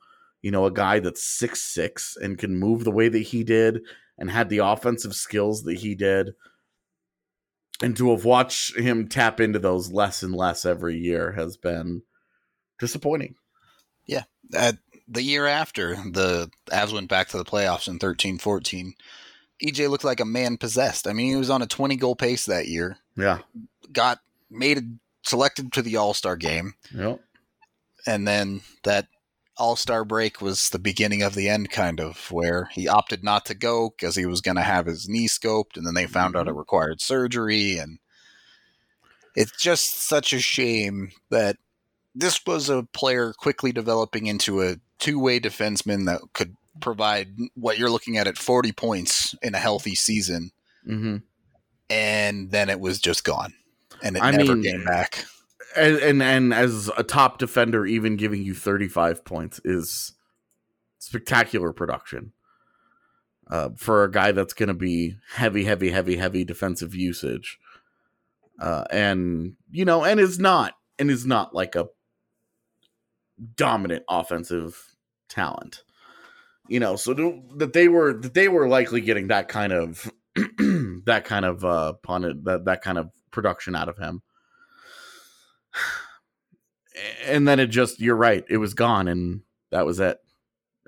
[0.42, 3.80] You know, a guy that's six six and can move the way that he did
[4.18, 6.34] and had the offensive skills that he did
[7.82, 12.02] and to have watched him tap into those less and less every year has been
[12.78, 13.34] disappointing.
[14.56, 14.74] Uh,
[15.08, 18.94] the year after the Avs went back to the playoffs in 13 14,
[19.64, 21.08] EJ looked like a man possessed.
[21.08, 23.38] I mean, he was on a 20 goal pace that year, Yeah.
[23.92, 27.20] got made selected to the All Star game, Yep.
[28.06, 29.08] and then that
[29.58, 33.46] All Star break was the beginning of the end, kind of, where he opted not
[33.46, 36.36] to go because he was going to have his knee scoped, and then they found
[36.36, 37.98] out it required surgery, and
[39.34, 41.56] it's just such a shame that
[42.14, 47.90] this was a player quickly developing into a two-way defenseman that could provide what you're
[47.90, 50.50] looking at at 40 points in a healthy season,
[50.86, 51.16] Mm-hmm.
[51.90, 53.54] and then it was just gone,
[54.02, 55.24] and it I never mean, came back.
[55.76, 60.12] And, and and as a top defender, even giving you 35 points is
[60.98, 62.32] spectacular production.
[63.48, 67.58] Uh, for a guy that's going to be heavy, heavy, heavy, heavy defensive usage,
[68.60, 71.86] uh, and you know, and is not, and is not like a
[73.54, 74.96] dominant offensive
[75.28, 75.84] talent.
[76.68, 80.10] You know, so to, that they were that they were likely getting that kind of
[80.34, 84.22] that kind of uh pun that that kind of production out of him.
[87.24, 90.18] And then it just you're right, it was gone and that was it.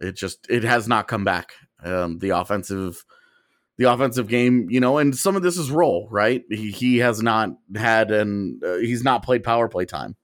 [0.00, 1.52] It just it has not come back.
[1.82, 3.04] Um, the offensive
[3.76, 6.44] the offensive game, you know, and some of this is role, right?
[6.50, 10.16] He he has not had and uh, he's not played power play time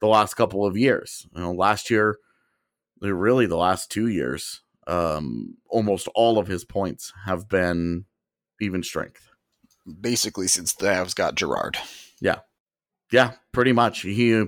[0.00, 1.26] the last couple of years.
[1.34, 2.18] You know, last year,
[3.00, 8.06] really the last two years, um, almost all of his points have been
[8.60, 9.28] even strength.
[10.00, 11.78] Basically, since the Avs got Girard.
[12.20, 12.40] Yeah,
[13.12, 14.02] yeah, pretty much.
[14.02, 14.44] He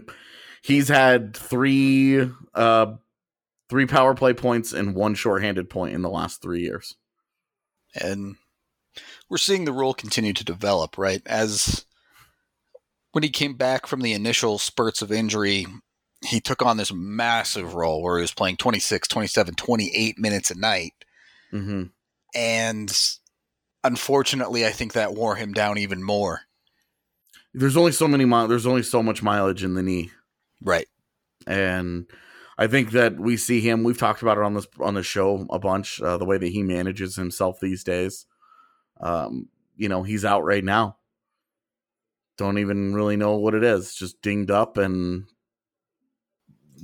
[0.63, 2.95] he's had three uh
[3.69, 6.95] three power play points and one shorthanded point in the last three years.
[7.95, 8.37] And
[9.29, 11.23] we're seeing the role continue to develop, right?
[11.27, 11.87] As
[13.13, 15.67] when he came back from the initial spurts of injury,
[16.25, 20.59] he took on this massive role where he was playing 26, 27, 28 minutes a
[20.59, 20.93] night.
[21.53, 21.85] Mm-hmm.
[22.35, 23.01] And
[23.85, 26.43] unfortunately, I think that wore him down even more.
[27.55, 30.11] There's only so many mi- there's only so much mileage in the knee.
[30.63, 30.87] Right.
[31.47, 32.07] And
[32.59, 33.83] I think that we see him.
[33.83, 36.01] We've talked about it on this on the show a bunch.
[36.01, 38.27] Uh, the way that he manages himself these days.
[39.01, 40.97] Um, you know, he's out right now.
[42.39, 43.95] Don't even really know what it is.
[43.95, 45.25] Just dinged up and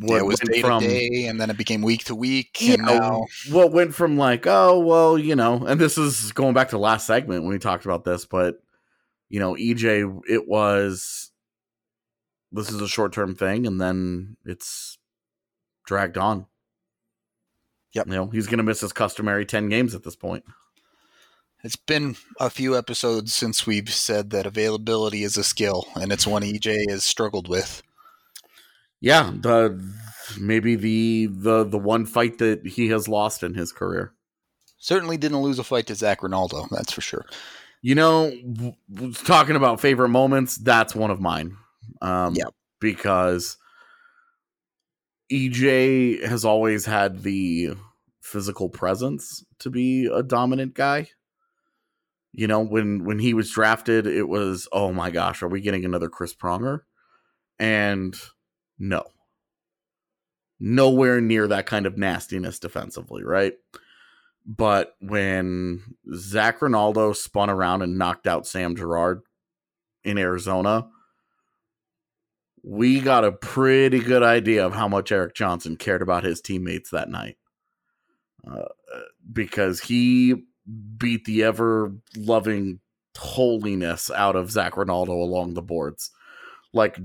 [0.01, 2.61] what yeah, it was day from, to day, and then it became week to week.
[2.61, 6.33] You and know, now what went from like, oh well, you know, and this is
[6.33, 8.61] going back to last segment when we talked about this, but
[9.29, 11.31] you know, EJ, it was
[12.53, 14.99] this is a short term thing, and then it's
[15.87, 16.47] dragged on.
[17.93, 18.07] Yep.
[18.07, 20.45] You know, he's going to miss his customary 10 games at this point.
[21.65, 26.27] It's been a few episodes since we've said that availability is a skill, and it's
[26.27, 27.83] one EJ has struggled with.
[29.01, 29.81] Yeah, the
[30.39, 34.13] maybe the the the one fight that he has lost in his career.
[34.79, 37.27] Certainly didn't lose a fight to Zac Rinaldo, that's for sure.
[37.81, 38.33] You know,
[39.25, 41.57] talking about favorite moments, that's one of mine.
[42.03, 42.49] Um, yeah,
[42.81, 43.57] because
[45.33, 47.71] EJ has always had the
[48.21, 51.09] physical presence to be a dominant guy.
[52.33, 55.85] You know, when when he was drafted, it was, oh my gosh, are we getting
[55.85, 56.81] another Chris Pronger?
[57.59, 58.15] And
[58.79, 59.05] no.
[60.61, 63.55] Nowhere near that kind of nastiness defensively, right?
[64.49, 65.83] But when
[66.15, 69.21] Zac Rinaldo spun around and knocked out Sam Girard
[70.05, 70.89] in Arizona,
[72.63, 76.89] we got a pretty good idea of how much Erik Johnson cared about his teammates
[76.91, 77.37] that night.
[78.51, 78.69] Uh,
[79.31, 80.47] because he
[80.97, 82.81] beat the ever loving
[83.19, 86.11] holiness out of Zac Rinaldo along the boards.
[86.73, 86.99] Like,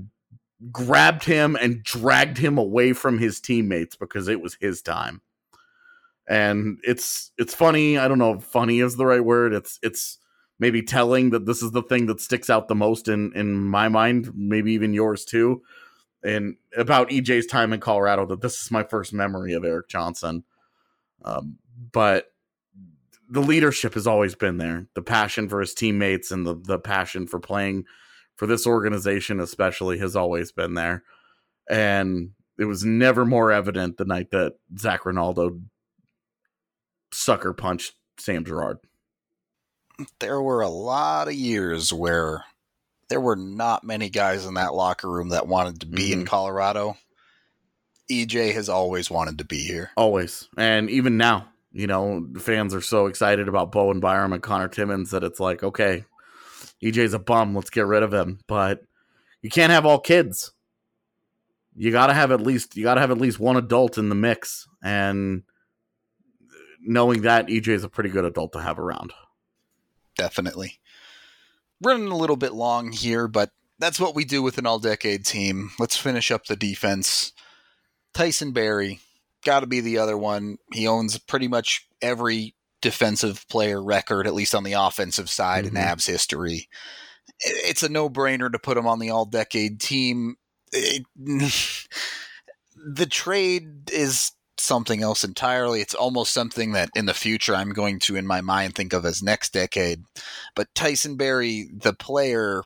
[0.72, 5.20] grabbed him and dragged him away from his teammates because it was his time.
[6.26, 7.98] And it's it's funny.
[7.98, 9.52] I don't know if funny is the right word.
[9.52, 10.18] It's it's
[10.58, 13.88] maybe telling that this is the thing that sticks out the most in in my
[13.88, 15.62] mind, maybe even yours too.
[16.22, 20.44] And about EJ's time in Colorado, that this is my first memory of Erik Johnson.
[21.22, 21.58] Um,
[21.92, 22.32] but
[23.28, 24.86] the leadership has always been there.
[24.94, 27.84] The passion for his teammates and the the passion for playing
[28.36, 31.02] for this organization, especially, has always been there.
[31.68, 35.60] And it was never more evident the night that Zac Rinaldo
[37.14, 38.78] sucker punched Sam Girard.
[40.18, 42.44] there were a lot of years where
[43.08, 46.20] there were not many guys in that locker room that wanted to be mm-hmm.
[46.20, 46.96] in Colorado.
[48.10, 49.90] EJ has always wanted to be here.
[49.96, 50.48] Always.
[50.56, 54.68] And even now, you know, fans are so excited about Bo and Byram and Connor
[54.68, 56.04] Timmins that it's like, okay,
[56.82, 57.54] EJ's a bum.
[57.54, 58.40] Let's get rid of him.
[58.46, 58.80] But
[59.42, 60.52] you can't have all kids.
[61.76, 64.08] You got to have at least you got to have at least one adult in
[64.08, 65.42] the mix and
[66.84, 69.12] knowing that EJ is a pretty good adult to have around
[70.16, 70.80] definitely.
[71.82, 75.26] Running a little bit long here, but that's what we do with an all decade
[75.26, 75.70] team.
[75.78, 77.32] Let's finish up the defense.
[78.12, 79.00] Tyson Barrie,
[79.44, 80.58] got to be the other one.
[80.72, 85.76] He owns pretty much every defensive player record, at least on the offensive side mm-hmm.
[85.76, 86.68] in Avs history.
[87.40, 90.36] It's a no brainer to put him on the all decade team.
[90.72, 91.04] It,
[92.76, 95.80] the trade is something else entirely.
[95.80, 99.04] It's almost something that in the future I'm going to, in my mind, think of
[99.04, 100.04] as next decade.
[100.54, 102.62] But Tyson Barrie, the player,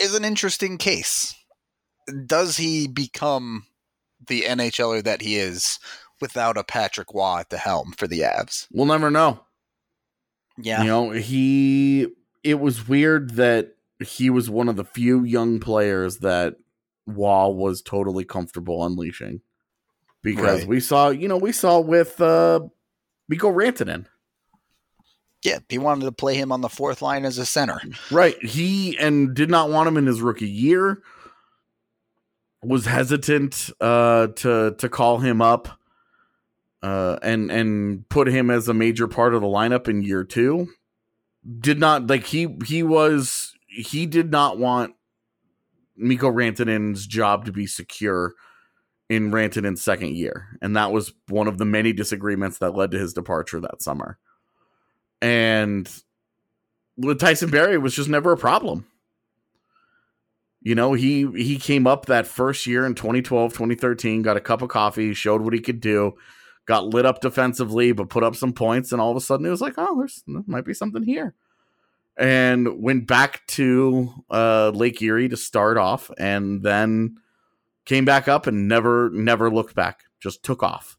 [0.00, 1.34] is an interesting case.
[2.26, 3.66] Does he become
[4.26, 5.78] the NHLer that he is
[6.20, 8.66] without a Patrick Roy at the helm for the Avs?
[8.72, 9.40] We'll never know.
[10.56, 10.82] Yeah.
[10.82, 12.08] You know, he,
[12.42, 16.56] it was weird that he was one of the few young players that
[17.06, 19.40] Roy was totally comfortable unleashing
[20.34, 20.68] because right.
[20.68, 22.60] we saw, you know, we saw with uh
[23.28, 24.06] Mikko Rantanen.
[25.42, 27.80] Yeah, he wanted to play him on the fourth line as a center.
[28.10, 28.42] Right.
[28.42, 31.02] He and did not want him in his rookie year.
[32.62, 35.68] was hesitant uh, to to call him up
[36.82, 40.68] uh, and and put him as a major part of the lineup in year two.
[41.60, 44.94] Did not like he he was he did not want
[45.96, 48.34] Mikko Rantanen's job to be secure
[49.08, 52.98] in Rantanen's second year, and that was one of the many disagreements that led to
[52.98, 54.18] his departure that summer.
[55.22, 55.90] And
[56.96, 58.86] with Tyson Barrie was just never a problem.
[60.60, 64.60] You know, he he came up that first year in 2012, 2013, got a cup
[64.60, 66.14] of coffee, showed what he could do,
[66.66, 69.50] got lit up defensively, but put up some points, and all of a sudden it
[69.50, 71.34] was like, oh, there's there might be something here.
[72.16, 77.18] And went back to uh, Lake Erie to start off, and then
[77.88, 80.04] came back up and never never looked back.
[80.20, 80.96] Just took off.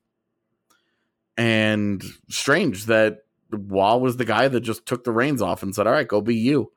[1.37, 3.19] And strange that
[3.51, 6.19] Wall was the guy that just took the reins off and said, "All right, go
[6.19, 6.71] be you."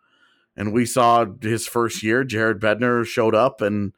[0.56, 3.92] And we saw his first year, Jared Bednar showed up and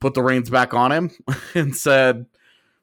[0.00, 1.10] put the reins back on him
[1.54, 2.24] and said,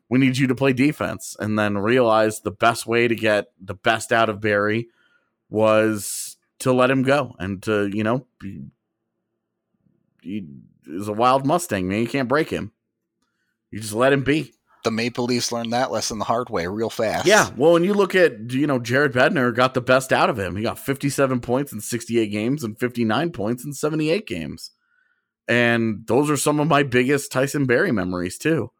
[0.10, 1.36] we need you to play defense.
[1.40, 4.88] And then realized the best way to get the best out of Barrie
[5.50, 8.64] was to let him go and to, you know, be,
[10.88, 12.02] is a wild Mustang, man.
[12.02, 12.72] You can't break him.
[13.72, 14.54] You just let him be.
[14.84, 17.26] The Maple Leafs learned that lesson the hard way real fast.
[17.26, 17.50] Yeah.
[17.58, 20.56] Well, when you look at, you know, Jared Bednar got the best out of him.
[20.56, 24.72] He got 57 points in 68 games and 59 points in 78 games.
[25.48, 28.72] And those are some of my biggest Tyson Barrie memories, too.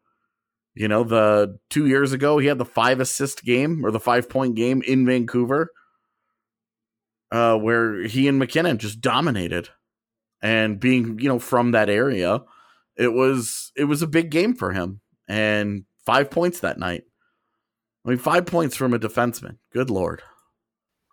[0.74, 4.28] You know, the two years ago, he had the five assist game or the five
[4.28, 5.72] point game in Vancouver,
[7.32, 9.70] uh, where he and MacKinnon just dominated.
[10.40, 12.42] And being, you know, from that area,
[12.96, 15.00] it was it was a big game for him.
[15.26, 17.04] And five points that night.
[18.04, 19.58] I mean, five points from a defenseman.
[19.72, 20.22] Good lord.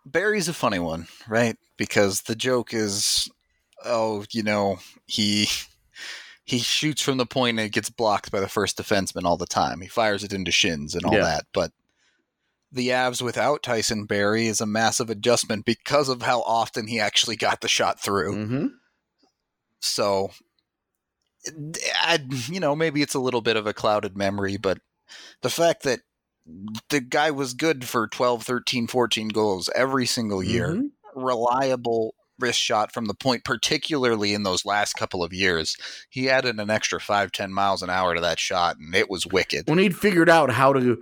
[0.06, 1.56] Barrie's a funny one, right?
[1.76, 3.28] Because the joke is,
[3.84, 5.48] oh, you know, he
[6.44, 9.46] he shoots from the point and it gets blocked by the first defenseman all the
[9.46, 9.80] time.
[9.80, 11.24] He fires it into shins and all yeah.
[11.24, 11.44] that.
[11.52, 11.72] But
[12.70, 17.36] the Avs without Tyson Barrie is a massive adjustment because of how often he actually
[17.36, 18.36] got the shot through.
[18.36, 18.66] Mm-hmm.
[19.80, 20.30] So,
[22.02, 22.18] I,
[22.48, 24.78] you know, maybe it's a little bit of a clouded memory, but
[25.42, 26.00] the fact that
[26.90, 31.20] the guy was good for 12, 13, 14 goals every single year, mm-hmm.
[31.20, 35.76] reliable wrist shot from the point, particularly in those last couple of years.
[36.10, 39.26] He added an extra five, 10 miles an hour to that shot, and it was
[39.26, 39.68] wicked.
[39.68, 41.00] When he'd figured out how to,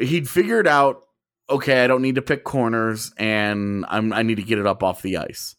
[0.00, 1.02] he'd figured out,
[1.48, 4.82] okay, I don't need to pick corners, and I'm, I need to get it up
[4.82, 5.56] off the ice.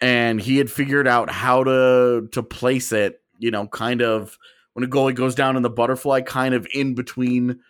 [0.00, 4.38] And he had figured out how to to place it, you know, kind of
[4.74, 7.60] when a goalie goes down in the butterfly, kind of in between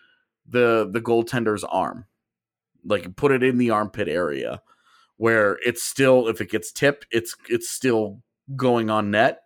[0.49, 2.07] the the goaltender's arm,
[2.85, 4.61] like put it in the armpit area
[5.17, 8.21] where it's still if it gets tipped, it's it's still
[8.57, 9.41] going on net.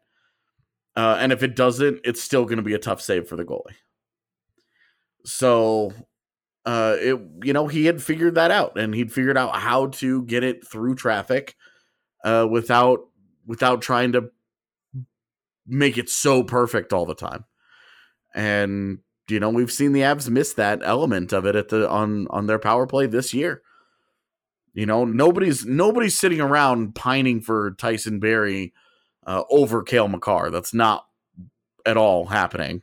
[0.96, 3.44] Uh, and if it doesn't, it's still going to be a tough save for the
[3.44, 3.76] goalie.
[5.24, 5.92] So,
[6.64, 10.22] uh, it you know he had figured that out, and he'd figured out how to
[10.24, 11.54] get it through traffic,
[12.24, 13.00] uh, without
[13.46, 14.30] without trying to
[15.66, 17.44] make it so perfect all the time.
[18.34, 18.98] And
[19.28, 22.46] you know we've seen the Avs miss that element of it at the on on
[22.46, 23.62] their power play this year.
[24.74, 28.72] You know, nobody's nobody's sitting around pining for Tyson Barrie
[29.26, 30.50] uh, over Cale Makar.
[30.50, 31.06] That's not
[31.84, 32.82] at all happening.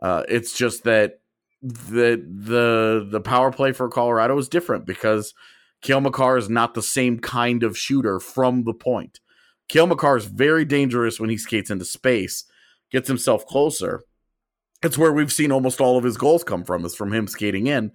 [0.00, 1.20] Uh, it's just that
[1.62, 5.32] the the the power play for Colorado is different because
[5.82, 9.20] Cale Makar is not the same kind of shooter from the point.
[9.68, 12.44] Cale Makar is very dangerous when he skates into space,
[12.90, 14.02] gets himself closer.
[14.82, 17.66] It's where we've seen almost all of his goals come from, is from him skating
[17.66, 17.92] in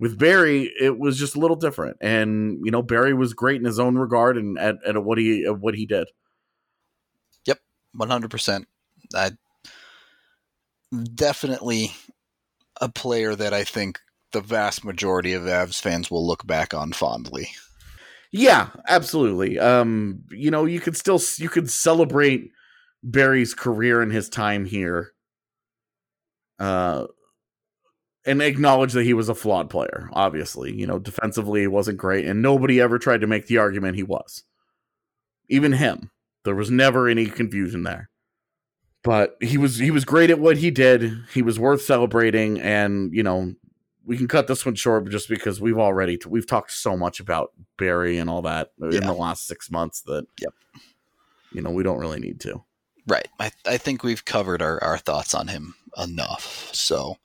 [0.00, 3.66] with Barrie, it was just a little different, and you know Barrie was great in
[3.66, 6.08] his own regard and at, at what he at what he did.
[7.44, 7.60] Yep,
[7.92, 8.66] one hundred percent.
[9.14, 9.32] I
[11.14, 11.92] definitely
[12.80, 14.00] a player that I think
[14.32, 17.50] the vast majority of Avs fans will look back on fondly.
[18.32, 19.58] Yeah, absolutely.
[19.58, 22.52] Um, you know, you could still you could celebrate
[23.02, 25.12] Barrie's career and his time here.
[26.58, 27.06] Uh,
[28.26, 30.10] and acknowledge that he was a flawed player.
[30.12, 33.96] Obviously, you know, defensively he wasn't great, and nobody ever tried to make the argument
[33.96, 34.44] he was.
[35.48, 36.10] Even him,
[36.44, 38.10] there was never any confusion there.
[39.02, 41.12] But he was he was great at what he did.
[41.32, 43.54] He was worth celebrating, and you know,
[44.10, 47.52] we can cut this one short just because we've already we've talked so much about
[47.78, 48.98] Barrie and all that yeah.
[48.98, 50.52] in the last six months that yep,
[51.52, 52.64] you know, we don't really need to.
[53.06, 53.28] Right.
[53.38, 56.70] I I think we've covered our our thoughts on him enough.
[56.74, 57.18] So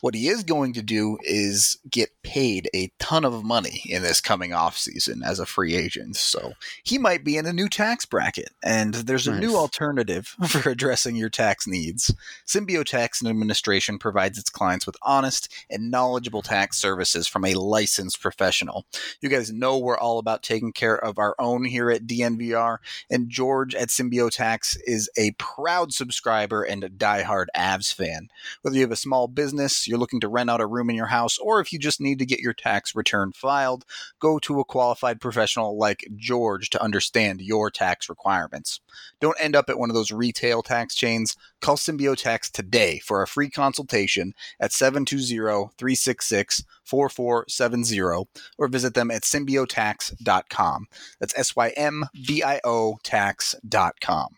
[0.00, 4.20] What he is going to do is get paid a ton of money in this
[4.20, 6.16] coming off season as a free agent.
[6.16, 9.40] So he might be in a new tax bracket, and there's a Nice.
[9.42, 12.12] new alternative for addressing your tax needs.
[12.44, 17.54] Symbio Tax and Administration provides its clients with honest and knowledgeable tax services from a
[17.54, 18.86] licensed professional.
[19.20, 23.28] You guys know we're all about taking care of our own here at DNVR, and
[23.30, 28.28] George at Symbio Tax is a proud subscriber and a diehard Avs fan.
[28.62, 31.06] Whether you have a small business, you're looking to rent out a room in your
[31.06, 33.84] house, or if you just need to get your tax return filed,
[34.20, 38.80] go to a qualified professional like George to understand your tax requirements.
[39.20, 41.36] Don't end up at one of those retail tax chains.
[41.60, 48.26] Call Symbio Tax today for a free consultation at 720 366 4470
[48.58, 50.86] or visit them at symbiotax.com.
[51.20, 54.36] That's S Y M B I O tax.com.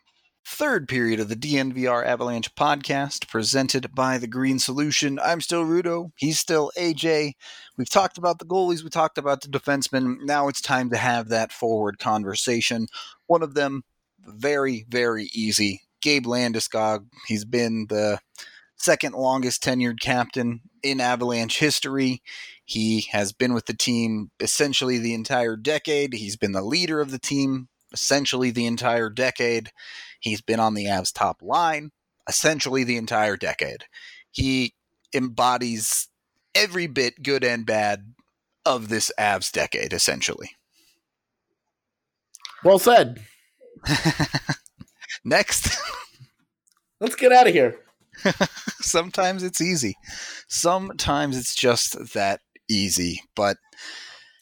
[0.51, 5.19] Third period of the DNVR Avalanche podcast presented by The Green Solution.
[5.23, 6.11] I'm still Rudo.
[6.17, 7.35] He's still AJ.
[7.77, 10.17] We've talked about the goalies, we talked about the defensemen.
[10.23, 12.87] Now it's time to have that forward conversation.
[13.27, 13.85] One of them,
[14.21, 15.83] very, very easy.
[16.01, 17.07] Gabe Landeskog.
[17.27, 18.19] He's been the
[18.77, 22.23] second longest tenured captain in Avalanche history.
[22.65, 26.15] He has been with the team essentially the entire decade.
[26.15, 29.71] He's been the leader of the team essentially the entire decade.
[30.19, 31.91] He's been on the Avs top line
[32.29, 33.85] essentially the entire decade.
[34.31, 34.75] He
[35.15, 36.09] embodies
[36.55, 38.13] every bit good and bad
[38.67, 40.51] of this Avs decade, essentially.
[42.63, 43.25] Well said.
[45.25, 45.81] Next,
[47.01, 47.79] Let's get out of here.
[48.81, 49.95] sometimes it's easy.
[50.49, 53.57] Sometimes it's just that easy, but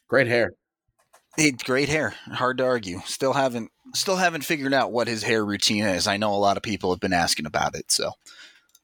[0.09, 0.53] Great hair.
[1.37, 2.15] He great hair.
[2.33, 3.01] Hard to argue.
[3.05, 6.07] Still haven't still haven't figured out what his hair routine is.
[6.07, 8.13] I know a lot of people have been asking about it, so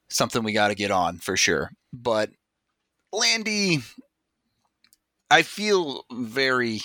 [0.09, 1.73] something we got to get on for sure.
[1.93, 2.31] But
[3.13, 3.81] Landy,
[5.31, 6.81] I feel very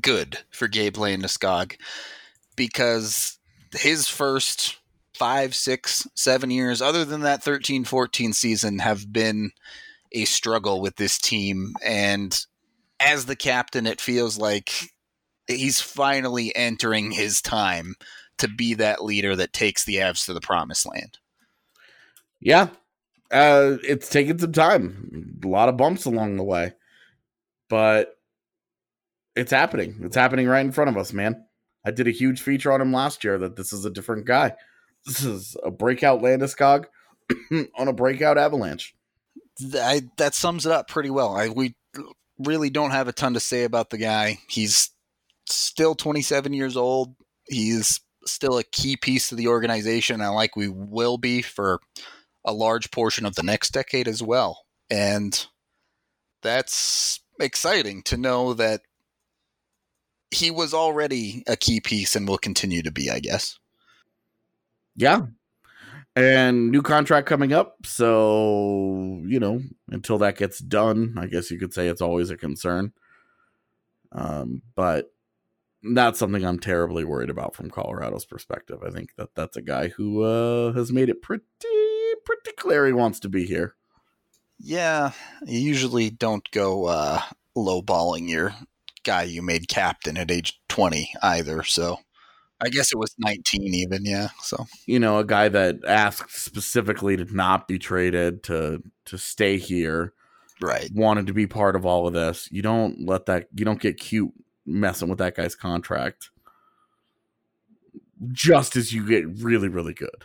[0.00, 1.76] good for Gabe Landeskog
[2.56, 3.38] because
[3.72, 4.78] his first
[5.14, 9.50] five, six, seven years, other than that 13 14 season, have been
[10.12, 11.74] a struggle with this team.
[11.84, 12.38] And
[13.00, 14.72] as the captain, it feels like
[15.46, 17.94] he's finally entering his time
[18.38, 21.18] to be that leader that takes the Avs to the promised land.
[22.40, 22.68] Yeah.
[23.30, 25.40] Uh, it's taken some time.
[25.44, 26.72] A lot of bumps along the way.
[27.68, 28.16] But
[29.36, 30.00] it's happening.
[30.02, 31.44] It's happening right in front of us, man.
[31.84, 34.54] I did a huge feature on him last year that this is a different guy.
[35.06, 36.86] This is a breakout Landeskog
[37.76, 38.94] on a breakout Avalanche.
[39.74, 41.36] I, that sums it up pretty well.
[41.36, 41.74] I, we
[42.38, 44.38] really don't have a ton to say about the guy.
[44.48, 44.90] He's
[45.46, 47.14] still 27 years old.
[47.48, 51.80] He's still a key piece of the organization, and like we will be for
[52.44, 54.64] a large portion of the next decade as well.
[54.90, 55.46] And
[56.42, 58.82] that's exciting to know that
[60.30, 63.58] he was already a key piece and will continue to be, I guess.
[64.94, 65.22] Yeah.
[66.18, 67.76] And new contract coming up.
[67.86, 72.36] So, you know, until that gets done, I guess you could say it's always a
[72.36, 72.92] concern.
[74.10, 75.12] Um, but
[75.80, 78.80] not something I'm terribly worried about from Colorado's perspective.
[78.84, 81.44] I think that that's a guy who uh, has made it pretty,
[82.24, 83.76] pretty clear he wants to be here.
[84.58, 85.12] Yeah,
[85.46, 87.22] you usually don't go uh,
[87.56, 88.56] lowballing your
[89.04, 91.62] guy you made captain at age 20 either.
[91.62, 92.00] So
[92.60, 94.04] I guess it was 19 even.
[94.04, 94.28] Yeah.
[94.42, 99.58] So You know, a guy that asked specifically to not be traded to to stay
[99.58, 100.12] here,
[100.60, 100.90] right.
[100.92, 102.48] wanted to be part of all of this.
[102.50, 103.48] You don't let that.
[103.54, 104.32] You don't get cute
[104.66, 106.30] messing with that guy's contract.
[108.32, 110.24] Just as you get really, really good.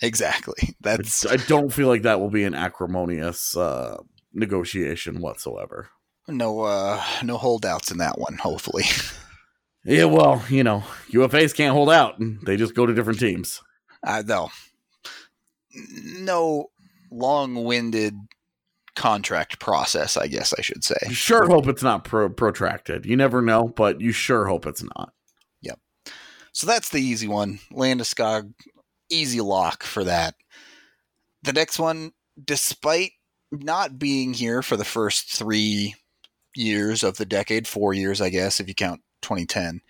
[0.00, 0.54] Exactly.
[0.68, 3.98] I, That's I don't feel like that will be an acrimonious uh,
[4.32, 5.88] negotiation whatsoever.
[6.28, 8.84] no uh no holdouts in that one, hopefully.
[9.84, 12.14] Yeah, well, you know, UFAs can't hold out.
[12.18, 13.60] They just go to different teams.
[14.02, 14.50] Uh, no.
[16.18, 16.70] No
[17.10, 18.14] long-winded
[18.96, 20.96] contract process, I guess I should say.
[21.08, 23.04] You sure hope it's not pro- protracted.
[23.04, 25.12] You never know, but you sure hope it's not.
[25.62, 25.78] Yep.
[26.52, 27.58] So that's the easy one.
[27.72, 28.52] Landeskog,
[29.10, 30.34] easy lock for that.
[31.42, 32.12] The next one,
[32.42, 33.12] despite
[33.52, 35.94] not being here for the first three
[36.54, 39.80] years of the decade, four years, I guess, if you count 2010,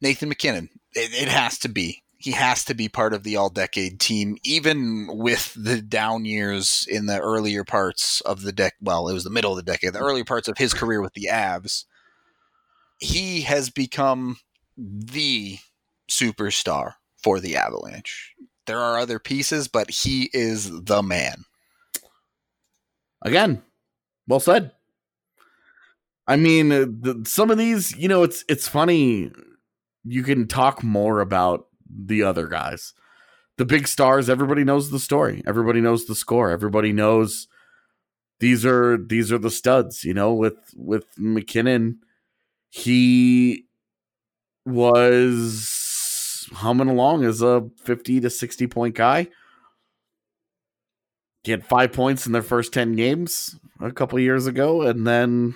[0.00, 2.02] Nathan MacKinnon, it, it has to be.
[2.16, 6.86] He has to be part of the all decade team, even with the down years
[6.90, 8.74] in the earlier parts of the deck.
[8.80, 11.14] Well, it was the middle of the decade, the earlier parts of his career with
[11.14, 11.84] the Avs.
[12.98, 14.38] He has become
[14.76, 15.58] the
[16.10, 18.34] superstar for the Avalanche.
[18.66, 21.44] There are other pieces, but he is the man.
[23.22, 23.62] Again,
[24.26, 24.72] well said.
[26.28, 29.32] I mean, uh, the, some of these, you know, it's it's funny.
[30.04, 32.92] You can talk more about the other guys,
[33.56, 34.28] the big stars.
[34.28, 35.42] Everybody knows the story.
[35.46, 36.50] Everybody knows the score.
[36.50, 37.48] Everybody knows
[38.40, 40.04] these are these are the studs.
[40.04, 42.00] You know, with with MacKinnon,
[42.68, 43.64] he
[44.66, 49.28] was humming along as a fifty to sixty point guy.
[51.42, 55.54] He had five points in their first ten games a couple years ago, and then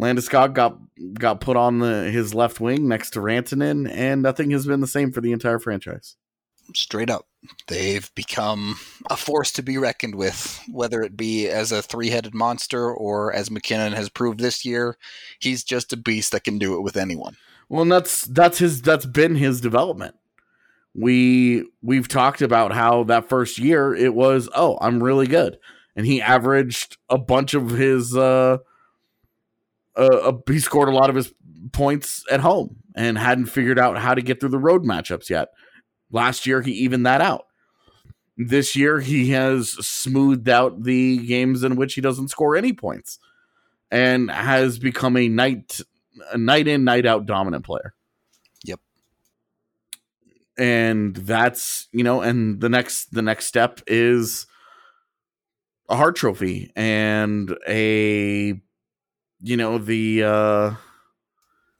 [0.00, 0.78] Landeskog got
[1.14, 4.86] got put on the his left wing next to Rantanen, and nothing has been the
[4.86, 6.16] same for the entire franchise.
[6.74, 7.26] Straight up,
[7.66, 8.76] they've become
[9.10, 10.62] a force to be reckoned with.
[10.70, 14.96] Whether it be as a three-headed monster or as MacKinnon has proved this year,
[15.40, 17.36] he's just a beast that can do it with anyone.
[17.68, 20.14] Well, and that's that's his that's been his development.
[20.94, 25.58] We we've talked about how that first year it was, oh, I'm really good.
[25.94, 28.58] And he averaged a bunch of his uh
[30.00, 31.32] uh, he scored a lot of his
[31.72, 35.48] points at home and hadn't figured out how to get through the road matchups yet.
[36.10, 37.46] Last year, he evened that out.
[38.36, 43.18] This year, he has smoothed out the games in which he doesn't score any points
[43.90, 45.80] and has become a night
[46.32, 47.94] a night in night out dominant player.
[48.64, 48.80] Yep.
[50.58, 54.46] And that's, you know, and the next the next step is
[55.88, 58.60] a Hart trophy and a
[59.42, 60.74] you know the uh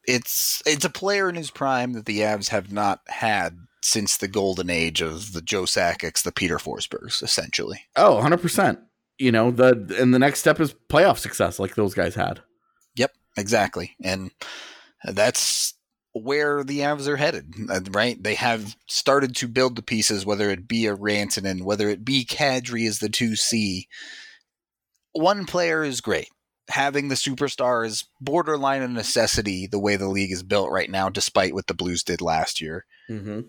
[0.04, 4.28] it's it's a player in his prime that the Avs have not had since the
[4.28, 7.82] golden age of the Joe Sakic's, the Peter Forsbergs, essentially.
[7.96, 8.78] Oh, 100%.
[9.18, 12.40] You know, the and the next step is playoff success like those guys had.
[12.96, 13.94] Yep, exactly.
[14.02, 14.30] And
[15.04, 15.74] that's
[16.12, 18.20] where the Avs are headed, uh, right?
[18.20, 22.24] They have started to build the pieces, whether it be a Rantanen, whether it be
[22.24, 23.86] Kadri as the 2C.
[25.12, 26.28] One player is great
[26.68, 31.08] having the superstar is borderline a necessity the way the league is built right now,
[31.08, 32.84] despite what the Blues did last year.
[33.08, 33.40] Mm-hmm.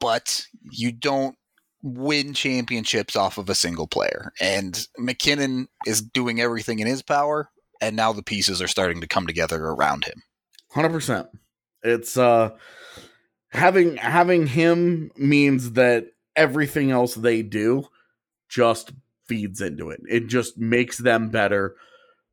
[0.00, 1.36] But you don't
[1.82, 4.32] win championships off of a single player.
[4.40, 7.50] And MacKinnon is doing everything in his power,
[7.80, 10.22] and now the pieces are starting to come together around him.
[10.74, 11.28] 100%.
[11.82, 12.50] It's uh
[13.50, 16.06] having having him means that
[16.36, 17.86] everything else they do
[18.48, 18.92] just
[19.28, 20.00] feeds into it.
[20.08, 21.76] It just makes them better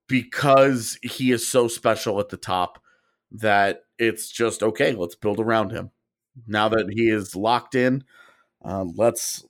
[0.07, 2.81] because he is so special at the top
[3.31, 5.91] that it's just okay, let's build around him.
[6.47, 8.03] Now that he is locked in,
[8.63, 9.45] um, let's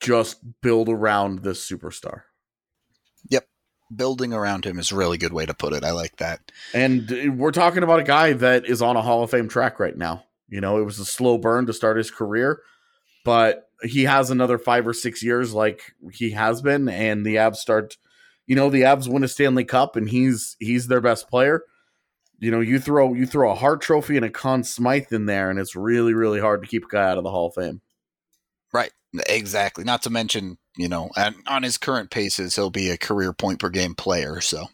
[0.00, 2.22] just build around this superstar.
[3.28, 3.46] Yep.
[3.94, 5.84] Building around him is a really good way to put it.
[5.84, 6.52] I like that.
[6.74, 9.78] And uh, we're talking about a guy that is on a Hall of Fame track
[9.78, 10.24] right now.
[10.48, 12.60] You know, it was a slow burn to start his career,
[13.24, 17.56] but he has another five or six years like he has been, and the Avs
[17.56, 17.96] start.
[18.46, 21.62] You know, the Avs win a Stanley Cup, and he's he's their best player.
[22.38, 25.50] You know, you throw you throw a Hart Trophy and a Conn Smythe in there,
[25.50, 27.80] and it's really really hard to keep a guy out of the Hall of Fame.
[28.72, 28.92] Right,
[29.28, 29.84] exactly.
[29.84, 33.58] Not to mention, you know, and on his current paces, he'll be a career point
[33.58, 34.40] per game player.
[34.40, 34.66] So,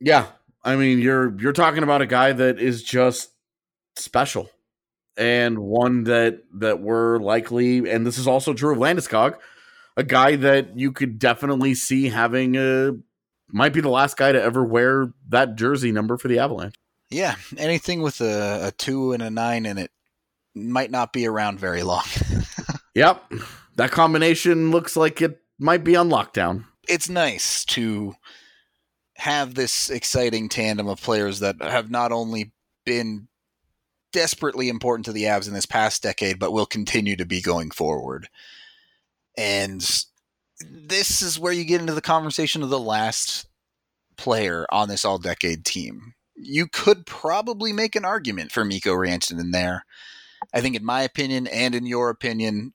[0.00, 0.26] yeah,
[0.64, 3.30] I mean, you're you're talking about a guy that is just
[3.96, 4.50] special
[5.16, 9.36] and one that that we're likely, and this is also true of Landeskog,
[9.96, 12.92] a guy that you could definitely see having a
[13.48, 16.74] might be the last guy to ever wear that jersey number for the Avalanche.
[17.10, 19.90] Yeah, anything with a, a two and a nine in it
[20.54, 22.04] might not be around very long.
[22.94, 23.22] yep,
[23.76, 26.64] that combination looks like it might be on lockdown.
[26.88, 28.14] It's nice to
[29.16, 32.52] have this exciting tandem of players that have not only
[32.84, 33.28] been
[34.12, 37.70] desperately important to the Avs in this past decade, but will continue to be going
[37.70, 38.28] forward.
[39.36, 39.80] And
[40.60, 43.46] this is where you get into the conversation of the last
[44.16, 46.14] player on this all decade team.
[46.36, 49.84] You could probably make an argument for Mikko Rantanen there.
[50.52, 52.74] I think, in my opinion, and in your opinion,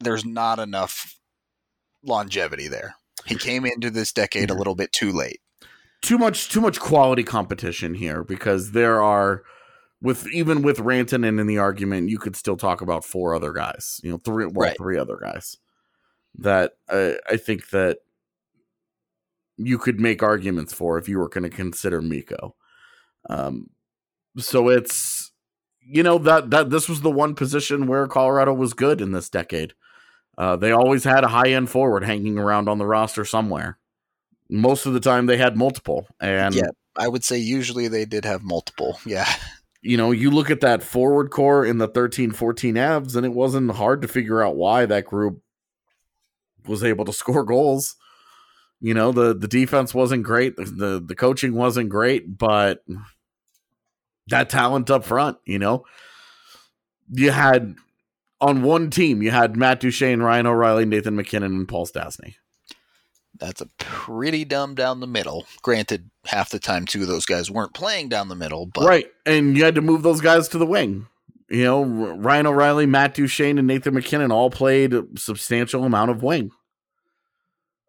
[0.00, 1.18] there's not enough
[2.04, 2.94] longevity there.
[3.26, 5.40] He came into this decade a little bit too late.
[6.02, 9.42] Too much, too much quality competition here because there are
[10.04, 14.02] with even with Rantanen in the argument, you could still talk about four other guys.
[14.04, 14.76] You know, three well, right.
[14.76, 15.56] three other guys
[16.38, 18.00] that uh, I think that
[19.56, 22.54] you could make arguments for if you were going to consider Mikko.
[23.30, 23.70] Um,
[24.36, 25.32] so it's
[25.80, 29.30] you know that that this was the one position where Colorado was good in this
[29.30, 29.72] decade.
[30.36, 33.78] Uh, they always had a high end forward hanging around on the roster somewhere.
[34.50, 38.26] Most of the time, they had multiple, and yeah, I would say usually they did
[38.26, 38.98] have multiple.
[39.06, 39.26] Yeah.
[39.84, 43.32] you know, you look at that forward core in the 13 14 Avs, and it
[43.32, 45.42] wasn't hard to figure out why that group
[46.66, 47.96] was able to score goals.
[48.80, 52.82] You know, the the defense wasn't great, the the, coaching wasn't great, but
[54.28, 55.84] that talent up front, you know.
[57.10, 57.76] You had
[58.40, 62.34] on one team, you had Matt Duchene, Ryan O'Reilly, Nathan MacKinnon, and Paul Stastny.
[63.38, 65.46] That's a pretty dumb down the middle.
[65.62, 69.06] Granted, half the time two of those guys weren't playing down the middle, but right,
[69.26, 71.06] and you had to move those guys to the wing.
[71.50, 76.22] You know, Ryan O'Reilly, Matt Duchene, and Nathan MacKinnon all played a substantial amount of
[76.22, 76.50] wing.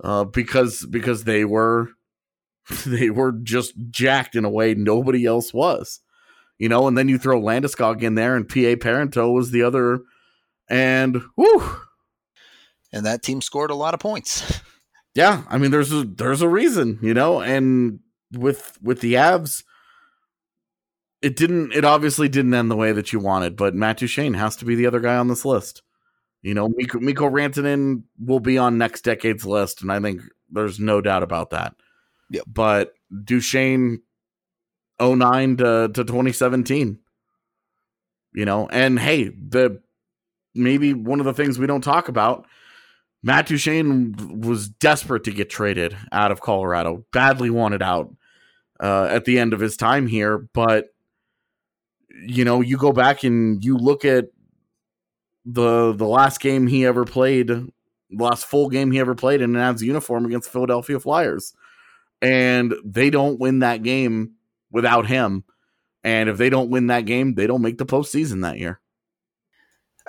[0.03, 1.89] Uh, because because they were
[2.85, 6.01] they were just jacked in a way nobody else was.
[6.57, 9.99] You know, and then you throw Landeskog in there and PA Parenteau was the other
[10.69, 11.77] and whoo.
[12.93, 14.61] And that team scored a lot of points.
[15.15, 17.99] Yeah, I mean there's a there's a reason, you know, and
[18.33, 19.63] with with the Avs,
[21.21, 24.55] it didn't it obviously didn't end the way that you wanted, but Matt Duchene has
[24.57, 25.81] to be the other guy on this list.
[26.41, 30.79] You know, Mikko, Mikko Rantanen will be on next decade's list, and I think there's
[30.79, 31.73] no doubt about that.
[32.29, 32.41] Yeah.
[32.45, 32.93] But
[33.23, 34.01] Duchene
[35.01, 35.63] 09 to,
[35.93, 36.99] to 2017.
[38.33, 39.81] You know, and hey, the
[40.53, 42.45] maybe one of the things we don't talk about,
[43.25, 48.15] Matt Duchene was desperate to get traded out of Colorado, badly wanted out
[48.79, 50.89] uh, at the end of his time here, but
[52.27, 54.27] you know, you go back and you look at
[55.43, 57.71] the the last game he ever played, the
[58.11, 61.55] last full game he ever played in an Avs uniform against the Philadelphia Flyers,
[62.21, 64.33] and they don't win that game
[64.69, 65.43] without him.
[66.03, 68.79] And if they don't win that game, they don't make the postseason that year.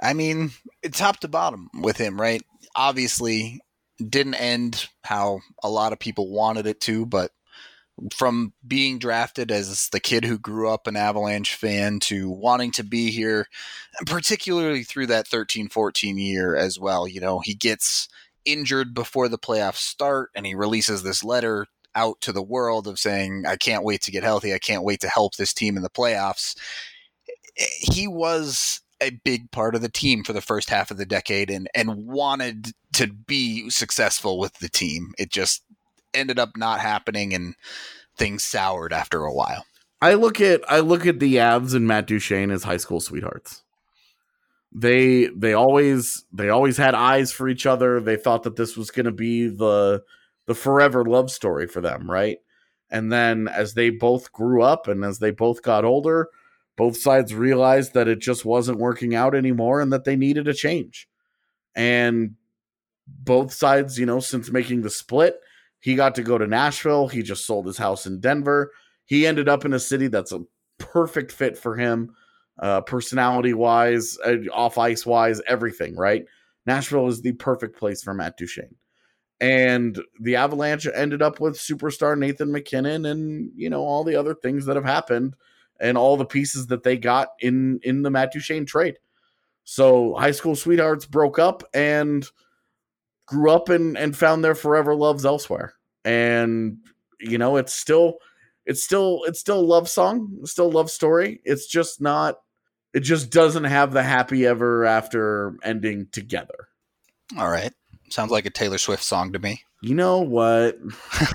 [0.03, 0.53] I mean,
[0.93, 2.43] top to bottom with him, right?
[2.77, 3.61] Obviously,
[3.99, 7.31] didn't end how a lot of people wanted it to, but
[8.15, 12.85] from being drafted as the kid who grew up an Avalanche fan to wanting to
[12.85, 13.47] be here,
[14.07, 17.09] particularly through that 13 14 year as well.
[17.09, 18.09] You know, he gets
[18.45, 22.99] injured before the playoffs start and he releases this letter out to the world of
[22.99, 24.53] saying, I can't wait to get healthy.
[24.53, 26.55] I can't wait to help this team in the playoffs.
[27.57, 31.51] He was a big part of the team for the first half of the decade
[31.51, 35.13] and, and wanted to be successful with the team.
[35.19, 35.63] It just
[36.15, 37.55] ended up not happening and
[38.17, 39.65] things soured after a while.
[40.01, 43.63] I look at I look at the Avs and Matt Duchene as high school sweethearts.
[44.73, 48.01] They they always they always had eyes for each other.
[48.01, 50.03] They thought that this was going to be the
[50.47, 52.39] the forever love story for them, right?
[52.91, 56.29] And then as they both grew up and as they both got older,
[56.77, 60.55] both sides realized that it just wasn't working out anymore and that they needed a
[60.55, 61.09] change.
[61.75, 62.35] And
[63.07, 65.41] both sides, you know, since making the split,
[65.81, 67.09] he got to go to Nashville.
[67.09, 68.73] He just sold his house in Denver.
[69.05, 70.45] He ended up in a city that's a
[70.79, 72.15] perfect fit for him,
[72.61, 76.25] uh, personality wise, uh, off ice wise, everything, right?
[76.67, 78.75] Nashville is the perfect place for Matt Duchene
[79.41, 84.35] and the Avalanche ended up with superstar Nathan MacKinnon and you know all the other
[84.35, 85.35] things that have happened
[85.81, 88.99] and all the pieces that they got in in the Matt Duchene trade.
[89.65, 92.27] So high school sweethearts broke up and
[93.27, 95.75] grew up and and found their forever loves elsewhere.
[96.05, 96.79] And
[97.21, 98.19] you know it's still
[98.65, 101.41] it's still it's still a love song, still a love story.
[101.45, 102.37] It's just not
[102.95, 106.69] it just doesn't have the happy ever after ending together.
[107.37, 107.73] All right.
[108.09, 109.63] Sounds like a Taylor Swift song to me.
[109.83, 110.79] You know what?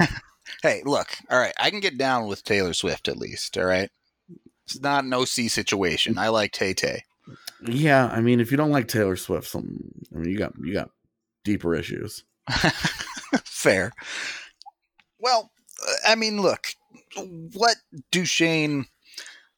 [0.63, 3.89] hey, look, all right, I can get down with Taylor Swift at least, all right?
[4.71, 6.17] It's not an OC situation.
[6.17, 7.03] I like Tay Tay.
[7.63, 10.73] Yeah, I mean, if you don't like Taylor Swift, some I mean, you got you
[10.73, 10.89] got
[11.43, 12.23] deeper issues.
[13.45, 13.91] Fair.
[15.19, 15.51] Well,
[16.07, 16.67] I mean, look,
[17.53, 17.75] what
[18.11, 18.85] Duchene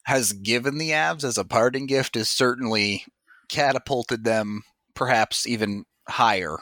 [0.03, 3.05] has given the Avs as a parting gift has certainly
[3.47, 6.57] catapulted them perhaps even higher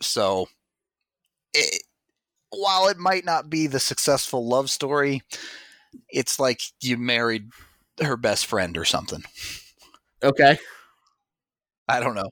[0.00, 0.48] so,
[1.52, 1.82] it,
[2.50, 5.22] while it might not be the successful love story,
[6.08, 7.50] it's like you married
[8.00, 9.22] her best friend or something.
[10.22, 10.58] Okay.
[11.88, 12.30] I don't know.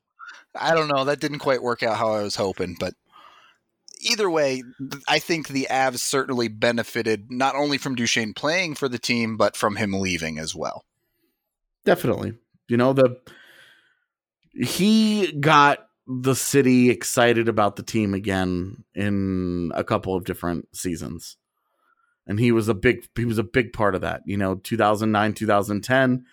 [0.55, 1.05] I don't know.
[1.05, 2.95] That didn't quite work out how I was hoping, but
[4.01, 4.63] either way,
[5.09, 9.57] I think the Avs certainly benefited not only from Duchene playing for the team, but
[9.57, 10.85] from him leaving as well.
[11.85, 12.35] Definitely.
[12.69, 13.17] You know, the
[14.53, 21.37] he got the city excited about the team again in a couple of different seasons.
[22.29, 24.23] And he was a big he was a big part of that.
[24.27, 26.25] You know, 2009, 2010,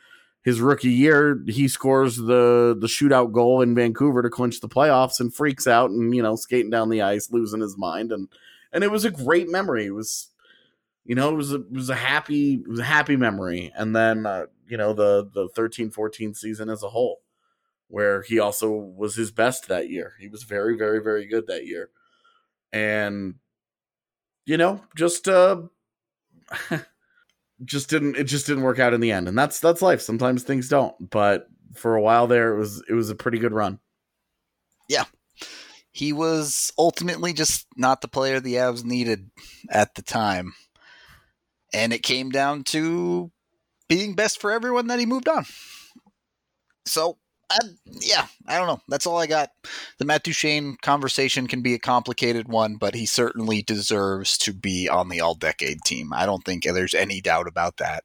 [0.43, 5.19] his rookie year, he scores the the shootout goal in Vancouver to clinch the playoffs
[5.19, 8.27] and freaks out and, you know, skating down the ice, losing his mind and
[8.73, 9.85] and it was a great memory.
[9.85, 10.29] It was
[11.05, 13.71] you know, it was a, it was a happy it was a happy memory.
[13.75, 17.21] And then uh, you know, the the 13 14 season as a whole
[17.87, 20.13] where he also was his best that year.
[20.19, 21.89] He was very, very, very good that year.
[22.73, 23.35] And
[24.45, 25.61] you know, just uh
[27.65, 29.27] just didn't it just didn't work out in the end.
[29.27, 30.01] And that's that's life.
[30.01, 30.95] Sometimes things don't.
[31.09, 33.79] But for a while there it was it was a pretty good run.
[34.89, 35.05] Yeah.
[35.91, 39.31] He was ultimately just not the player the Avs needed
[39.69, 40.53] at the time.
[41.73, 43.31] And it came down to
[43.87, 45.45] being best for everyone that he moved on.
[46.85, 47.17] So
[47.49, 48.81] I, yeah, I don't know.
[48.87, 49.51] That's all I got.
[49.99, 54.89] The Matt Duchene conversation can be a complicated one, but he certainly deserves to be
[54.89, 56.11] on the all decade team.
[56.13, 58.03] I don't think there's any doubt about that.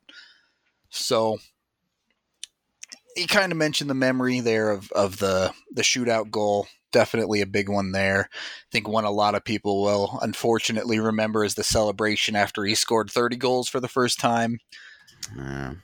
[0.91, 1.39] So
[3.17, 6.67] he kind of mentioned the memory there of, of the, the shootout goal.
[6.93, 8.29] Definitely a big one there.
[8.33, 12.75] I think one a lot of people will unfortunately remember is the celebration after he
[12.75, 14.59] scored 30 goals for the first time.
[15.37, 15.75] Yeah.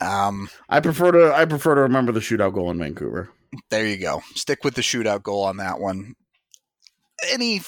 [0.00, 3.30] Um, I prefer to I prefer to remember the shootout goal in Vancouver.
[3.70, 4.22] There you go.
[4.34, 6.14] Stick with the shootout goal on that one.
[7.32, 7.62] Any,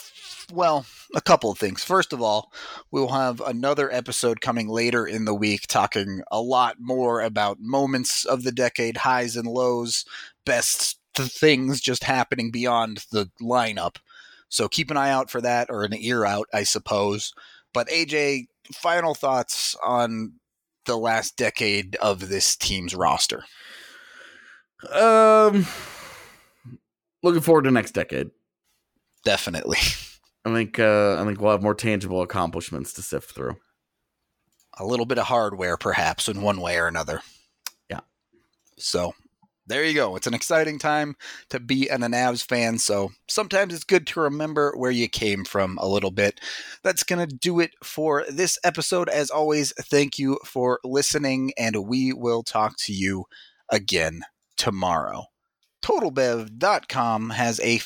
[0.52, 1.82] well, a couple of things.
[1.82, 2.52] First of all,
[2.90, 8.24] we'll have another episode coming later in the week talking a lot more about moments
[8.24, 10.04] of the decade, highs and lows,
[10.44, 13.96] best things just happening beyond the lineup.
[14.48, 17.32] So keep an eye out for that, or an ear out, I suppose.
[17.72, 20.34] But AJ, final thoughts on
[20.86, 23.44] the last decade of this team's roster?
[24.92, 25.66] Um,
[27.22, 28.30] looking forward to next decade.
[29.24, 29.78] Definitely.
[30.44, 33.56] I think uh, I think we'll have more tangible accomplishments to sift through.
[34.78, 37.20] A little bit of hardware, perhaps, in one way or another.
[37.90, 38.00] Yeah.
[38.78, 39.12] So
[39.70, 40.16] there you go.
[40.16, 41.14] It's an exciting time
[41.48, 42.78] to be an Avs fan.
[42.78, 46.40] So sometimes it's good to remember where you came from a little bit.
[46.82, 49.08] That's going to do it for this episode.
[49.08, 53.24] As always, thank you for listening, and we will talk to you
[53.70, 54.22] again
[54.56, 55.26] tomorrow.
[55.82, 57.78] TotalBev.com has a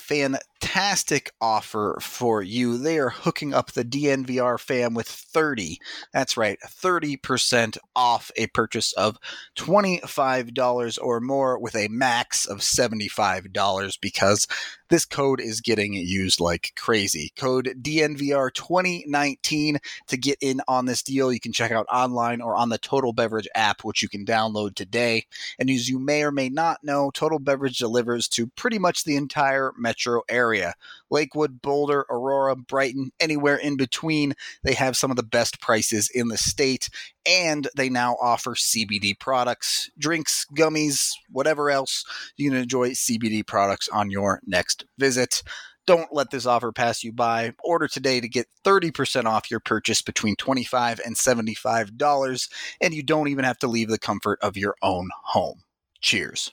[0.61, 2.79] fantastic offer for you.
[2.79, 5.79] They are hooking up the DNVR fam with 30,
[6.13, 9.17] that's right, 30% off a purchase of
[9.57, 14.47] $25 or more with a max of $75 because
[14.89, 17.33] this code is getting used like crazy.
[17.37, 19.77] Code DNVR2019
[20.07, 21.33] to get in on this deal.
[21.33, 24.75] You can check out online or on the Total Beverage app, which you can download
[24.75, 25.27] today.
[25.59, 29.17] And as you may or may not know, Total Beverage delivers to pretty much the
[29.17, 30.23] entire metro
[30.55, 30.75] area
[31.11, 34.35] Lakewood, Boulder, Aurora, Brighton, anywhere in between.
[34.63, 36.89] They have some of the best prices in the state,
[37.27, 42.05] and they now offer CBD products, drinks, gummies, whatever else.
[42.37, 45.43] You can enjoy CBD products on your next visit.
[45.87, 47.53] Don't let this offer pass you by.
[47.63, 52.49] Order today to get 30% off your purchase between 25 and $75,
[52.81, 55.61] and you don't even have to leave the comfort of your own home.
[56.01, 56.53] Cheers.